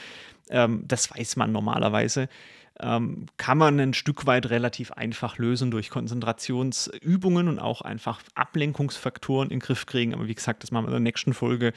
Ähm, 0.49 0.83
das 0.87 1.11
weiß 1.11 1.35
man 1.35 1.51
normalerweise. 1.51 2.29
Ähm, 2.79 3.27
kann 3.37 3.57
man 3.57 3.79
ein 3.79 3.93
Stück 3.93 4.25
weit 4.25 4.49
relativ 4.49 4.91
einfach 4.91 5.37
lösen 5.37 5.71
durch 5.71 5.89
Konzentrationsübungen 5.89 7.47
und 7.47 7.59
auch 7.59 7.81
einfach 7.81 8.21
Ablenkungsfaktoren 8.35 9.49
in 9.49 9.59
den 9.59 9.65
Griff 9.65 9.85
kriegen. 9.85 10.13
Aber 10.13 10.27
wie 10.27 10.35
gesagt, 10.35 10.63
das 10.63 10.71
machen 10.71 10.85
wir 10.85 10.89
in 10.89 10.93
der 10.93 10.99
nächsten 10.99 11.33
Folge. 11.33 11.71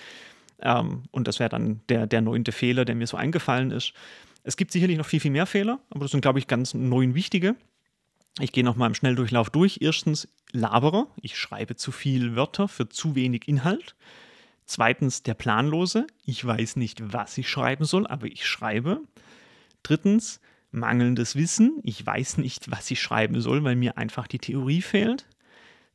Ähm, 0.61 1.05
und 1.13 1.29
das 1.29 1.39
wäre 1.39 1.51
dann 1.51 1.81
der, 1.89 2.07
der 2.07 2.21
neunte 2.21 2.53
Fehler, 2.53 2.85
der 2.85 2.97
mir 2.97 3.07
so 3.07 3.17
eingefallen 3.17 3.71
ist. 3.71 3.93
Es 4.43 4.57
gibt 4.57 4.73
sicherlich 4.73 4.99
noch 4.99 5.07
viel, 5.07 5.21
viel 5.21 5.31
mehr 5.31 5.47
Fehler, 5.47 5.79
aber 5.91 6.01
das 6.01 6.11
sind, 6.11 6.21
glaube 6.21 6.39
ich, 6.39 6.47
ganz 6.47 6.75
neun 6.75 7.15
wichtige. 7.15 7.55
Ich 8.41 8.53
gehe 8.53 8.65
nochmal 8.65 8.89
im 8.89 8.95
Schnelldurchlauf 8.95 9.51
durch. 9.51 9.79
Erstens, 9.81 10.29
labere. 10.53 11.07
Ich 11.21 11.37
schreibe 11.37 11.77
zu 11.77 11.93
viele 11.93 12.37
Wörter 12.37 12.69
für 12.69 12.89
zu 12.89 13.15
wenig 13.15 13.49
Inhalt. 13.49 13.97
Zweitens, 14.65 15.23
der 15.23 15.35
Planlose. 15.35 16.07
Ich 16.25 16.45
weiß 16.45 16.77
nicht, 16.77 17.13
was 17.13 17.37
ich 17.39 17.49
schreiben 17.49 17.85
soll, 17.85 18.07
aber 18.07 18.27
ich 18.27 18.47
schreibe. 18.47 19.01
Drittens, 19.83 20.41
mangelndes 20.71 21.37
Wissen. 21.37 21.81
Ich 21.83 22.05
weiß 22.05 22.39
nicht, 22.39 22.71
was 22.71 22.91
ich 22.91 23.01
schreiben 23.01 23.41
soll, 23.41 23.65
weil 23.65 23.77
mir 23.77 23.99
einfach 23.99 24.27
die 24.27 24.39
Theorie 24.39 24.83
fehlt. 24.83 25.27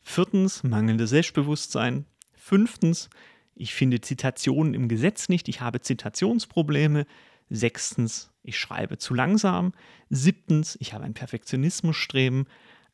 Viertens, 0.01 0.63
mangelndes 0.63 1.11
Selbstbewusstsein. 1.11 2.05
Fünftens, 2.33 3.09
ich 3.55 3.73
finde 3.73 4.01
Zitationen 4.01 4.73
im 4.73 4.87
Gesetz 4.87 5.29
nicht. 5.29 5.47
Ich 5.47 5.61
habe 5.61 5.81
Zitationsprobleme. 5.81 7.05
Sechstens, 7.49 8.31
ich 8.41 8.57
schreibe 8.57 8.97
zu 8.97 9.13
langsam. 9.13 9.73
Siebtens, 10.09 10.77
ich 10.79 10.93
habe 10.93 11.03
ein 11.03 11.13
Perfektionismusstreben. 11.13 12.47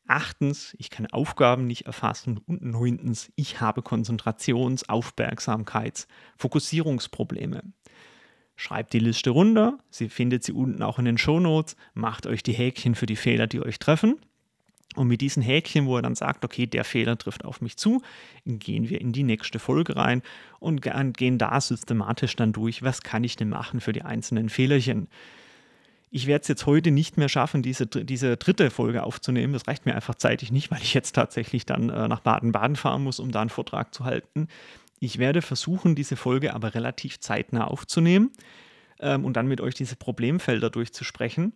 Achtens, 0.06 0.74
ich 0.78 0.90
kann 0.90 1.06
Aufgaben 1.06 1.66
nicht 1.66 1.86
erfassen. 1.86 2.38
Und 2.46 2.62
neuntens, 2.62 3.32
ich 3.36 3.60
habe 3.60 3.82
Konzentrations-, 3.82 4.88
Aufmerksamkeits-, 4.88 6.06
Fokussierungsprobleme. 6.36 7.62
Schreibt 8.60 8.92
die 8.92 8.98
Liste 8.98 9.30
runter. 9.30 9.78
Sie 9.88 10.10
findet 10.10 10.44
sie 10.44 10.52
unten 10.52 10.82
auch 10.82 10.98
in 10.98 11.06
den 11.06 11.16
Shownotes. 11.16 11.76
Macht 11.94 12.26
euch 12.26 12.42
die 12.42 12.52
Häkchen 12.52 12.94
für 12.94 13.06
die 13.06 13.16
Fehler, 13.16 13.46
die 13.46 13.62
euch 13.62 13.78
treffen. 13.78 14.16
Und 14.96 15.08
mit 15.08 15.22
diesen 15.22 15.42
Häkchen, 15.42 15.86
wo 15.86 15.96
er 15.96 16.02
dann 16.02 16.14
sagt, 16.14 16.44
okay, 16.44 16.66
der 16.66 16.84
Fehler 16.84 17.16
trifft 17.16 17.46
auf 17.46 17.62
mich 17.62 17.78
zu, 17.78 18.02
gehen 18.44 18.90
wir 18.90 19.00
in 19.00 19.12
die 19.12 19.22
nächste 19.22 19.58
Folge 19.58 19.96
rein 19.96 20.20
und 20.58 20.82
gehen 20.82 21.38
da 21.38 21.58
systematisch 21.58 22.36
dann 22.36 22.52
durch, 22.52 22.82
was 22.82 23.00
kann 23.00 23.24
ich 23.24 23.34
denn 23.34 23.48
machen 23.48 23.80
für 23.80 23.94
die 23.94 24.02
einzelnen 24.02 24.50
Fehlerchen. 24.50 25.08
Ich 26.10 26.26
werde 26.26 26.42
es 26.42 26.48
jetzt 26.48 26.66
heute 26.66 26.90
nicht 26.90 27.16
mehr 27.16 27.30
schaffen, 27.30 27.62
diese, 27.62 27.86
diese 27.86 28.36
dritte 28.36 28.68
Folge 28.70 29.04
aufzunehmen. 29.04 29.54
Das 29.54 29.66
reicht 29.68 29.86
mir 29.86 29.94
einfach 29.94 30.16
zeitlich 30.16 30.52
nicht, 30.52 30.70
weil 30.70 30.82
ich 30.82 30.92
jetzt 30.92 31.12
tatsächlich 31.12 31.64
dann 31.64 31.88
äh, 31.88 32.08
nach 32.08 32.20
Baden-Baden 32.20 32.76
fahren 32.76 33.04
muss, 33.04 33.20
um 33.20 33.32
da 33.32 33.40
einen 33.40 33.48
Vortrag 33.48 33.94
zu 33.94 34.04
halten. 34.04 34.48
Ich 35.00 35.18
werde 35.18 35.42
versuchen, 35.42 35.94
diese 35.94 36.14
Folge 36.14 36.54
aber 36.54 36.74
relativ 36.74 37.18
zeitnah 37.20 37.66
aufzunehmen 37.66 38.30
ähm, 39.00 39.24
und 39.24 39.36
dann 39.36 39.48
mit 39.48 39.60
euch 39.60 39.74
diese 39.74 39.96
Problemfelder 39.96 40.68
durchzusprechen. 40.68 41.54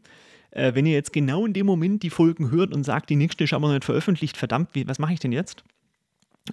Äh, 0.50 0.74
wenn 0.74 0.86
ihr 0.86 0.94
jetzt 0.94 1.12
genau 1.12 1.44
in 1.44 1.52
dem 1.52 1.66
Moment 1.66 2.02
die 2.02 2.10
Folgen 2.10 2.50
hört 2.50 2.74
und 2.74 2.84
sagt, 2.84 3.10
die 3.10 3.16
nächste 3.16 3.44
ist 3.44 3.52
aber 3.52 3.68
noch 3.68 3.74
nicht 3.74 3.84
veröffentlicht, 3.84 4.38
verdammt, 4.38 4.70
wie, 4.74 4.88
was 4.88 4.98
mache 4.98 5.12
ich 5.12 5.20
denn 5.20 5.32
jetzt? 5.32 5.62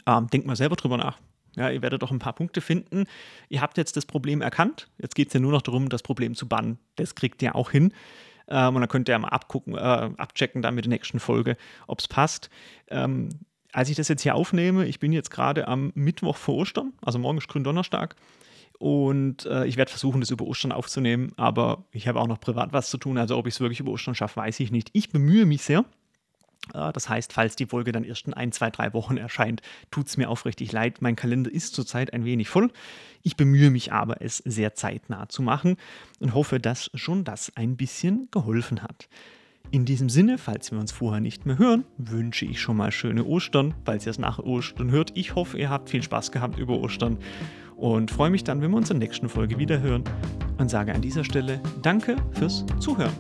Ähm, 0.06 0.28
denkt 0.28 0.46
mal 0.46 0.56
selber 0.58 0.76
drüber 0.76 0.98
nach. 0.98 1.18
Ja, 1.56 1.70
ihr 1.70 1.82
werdet 1.82 2.02
doch 2.02 2.12
ein 2.12 2.20
paar 2.20 2.34
Punkte 2.34 2.62
finden. 2.62 3.06
Ihr 3.50 3.62
habt 3.62 3.78
jetzt 3.78 3.96
das 3.98 4.06
Problem 4.06 4.42
erkannt. 4.42 4.90
Jetzt 4.98 5.16
geht 5.16 5.28
es 5.28 5.34
ja 5.34 5.40
nur 5.40 5.52
noch 5.52 5.62
darum, 5.62 5.90
das 5.90 6.04
Problem 6.04 6.36
zu 6.36 6.48
bannen. 6.48 6.78
Das 6.96 7.16
kriegt 7.16 7.42
ihr 7.42 7.56
auch 7.56 7.72
hin. 7.72 7.94
Ähm, 8.48 8.76
und 8.76 8.82
dann 8.82 8.90
könnt 8.90 9.08
ihr 9.08 9.18
mal 9.18 9.30
abgucken, 9.30 9.76
äh, 9.76 9.80
abchecken 9.80 10.62
dann 10.62 10.76
mit 10.76 10.86
der 10.86 10.90
nächsten 10.90 11.20
Folge, 11.20 11.56
ob 11.88 12.00
es 12.00 12.08
passt. 12.08 12.50
Ähm, 12.90 13.30
als 13.72 13.90
ich 13.90 13.96
das 13.96 14.08
jetzt 14.08 14.22
hier 14.22 14.36
aufnehme, 14.36 14.86
ich 14.86 15.00
bin 15.00 15.14
jetzt 15.14 15.32
gerade 15.32 15.68
am 15.68 15.92
Mittwoch 15.96 16.38
vor 16.38 16.56
Ostern, 16.56 16.94
also 17.02 17.20
morgen 17.20 17.38
ist 17.38 17.48
Gründonnerstag. 17.48 18.16
Und 18.80 19.46
äh, 19.46 19.66
ich 19.68 19.78
werde 19.78 19.92
versuchen, 19.92 20.22
das 20.22 20.32
über 20.32 20.46
Ostern 20.46 20.72
aufzunehmen, 20.72 21.34
aber 21.38 21.86
ich 21.92 22.08
habe 22.08 22.20
auch 22.20 22.28
noch 22.28 22.40
privat 22.40 22.74
was 22.74 22.90
zu 22.90 22.98
tun. 22.98 23.20
Also 23.20 23.38
ob 23.38 23.46
ich 23.46 23.54
es 23.54 23.60
wirklich 23.60 23.80
über 23.80 23.92
Ostern 23.92 24.16
schaffe, 24.16 24.38
weiß 24.38 24.60
ich 24.60 24.72
nicht. 24.72 24.90
Ich 24.94 25.12
bemühe 25.12 25.46
mich 25.46 25.62
sehr. 25.62 25.86
Äh, 26.74 26.92
das 26.92 27.08
heißt, 27.08 27.34
falls 27.34 27.56
die 27.56 27.68
Folge 27.68 27.92
dann 27.92 28.04
erst 28.04 28.28
in 28.28 28.34
ein, 28.34 28.52
zwei, 28.52 28.72
drei 28.72 28.94
Wochen 28.94 29.18
erscheint, 29.18 29.62
tut 29.92 30.08
es 30.08 30.18
mir 30.18 30.30
aufrichtig 30.30 30.72
leid. 30.72 31.02
Mein 31.02 31.16
Kalender 31.16 31.52
ist 31.52 31.76
zurzeit 31.76 32.14
ein 32.14 32.26
wenig 32.26 32.50
voll. 32.50 32.72
Ich 33.22 33.38
bemühe 33.38 33.70
mich 33.70 33.92
aber, 33.92 34.22
es 34.22 34.38
sehr 34.38 34.74
zeitnah 34.74 35.30
zu 35.30 35.42
machen 35.42 35.78
und 36.20 36.34
hoffe, 36.34 36.60
dass 36.60 36.90
schon 36.96 37.24
das 37.24 37.56
ein 37.56 37.78
bisschen 37.78 38.30
geholfen 38.32 38.82
hat. 38.82 39.08
In 39.74 39.86
diesem 39.86 40.10
Sinne, 40.10 40.38
falls 40.38 40.70
wir 40.74 40.80
uns 40.80 40.92
vorher 40.92 41.22
nicht 41.22 41.46
mehr 41.46 41.58
hören, 41.58 41.86
wünsche 41.98 42.44
ich 42.44 42.60
schon 42.60 42.76
mal 42.76 42.92
schöne 42.92 43.24
Ostern, 43.24 43.74
falls 43.86 44.06
ihr 44.06 44.10
es 44.10 44.20
nach 44.20 44.38
Ostern 44.38 44.92
hört. 44.92 45.14
Ich 45.16 45.34
hoffe, 45.34 45.58
ihr 45.58 45.70
habt 45.70 45.90
viel 45.90 46.04
Spaß 46.04 46.34
gehabt 46.34 46.60
über 46.60 46.78
Ostern 46.78 47.18
und 47.78 48.12
freue 48.12 48.32
mich 48.32 48.44
dann, 48.44 48.62
wenn 48.62 48.72
wir 48.72 48.78
uns 48.78 48.90
in 48.90 49.00
der 49.00 49.08
nächsten 49.08 49.30
Folge 49.30 49.58
wieder 49.58 49.80
hören 49.80 50.04
und 50.58 50.70
sage 50.70 50.94
an 50.94 51.02
dieser 51.02 51.24
Stelle 51.24 51.62
Danke 51.82 52.18
fürs 52.34 52.66
Zuhören. 52.82 53.14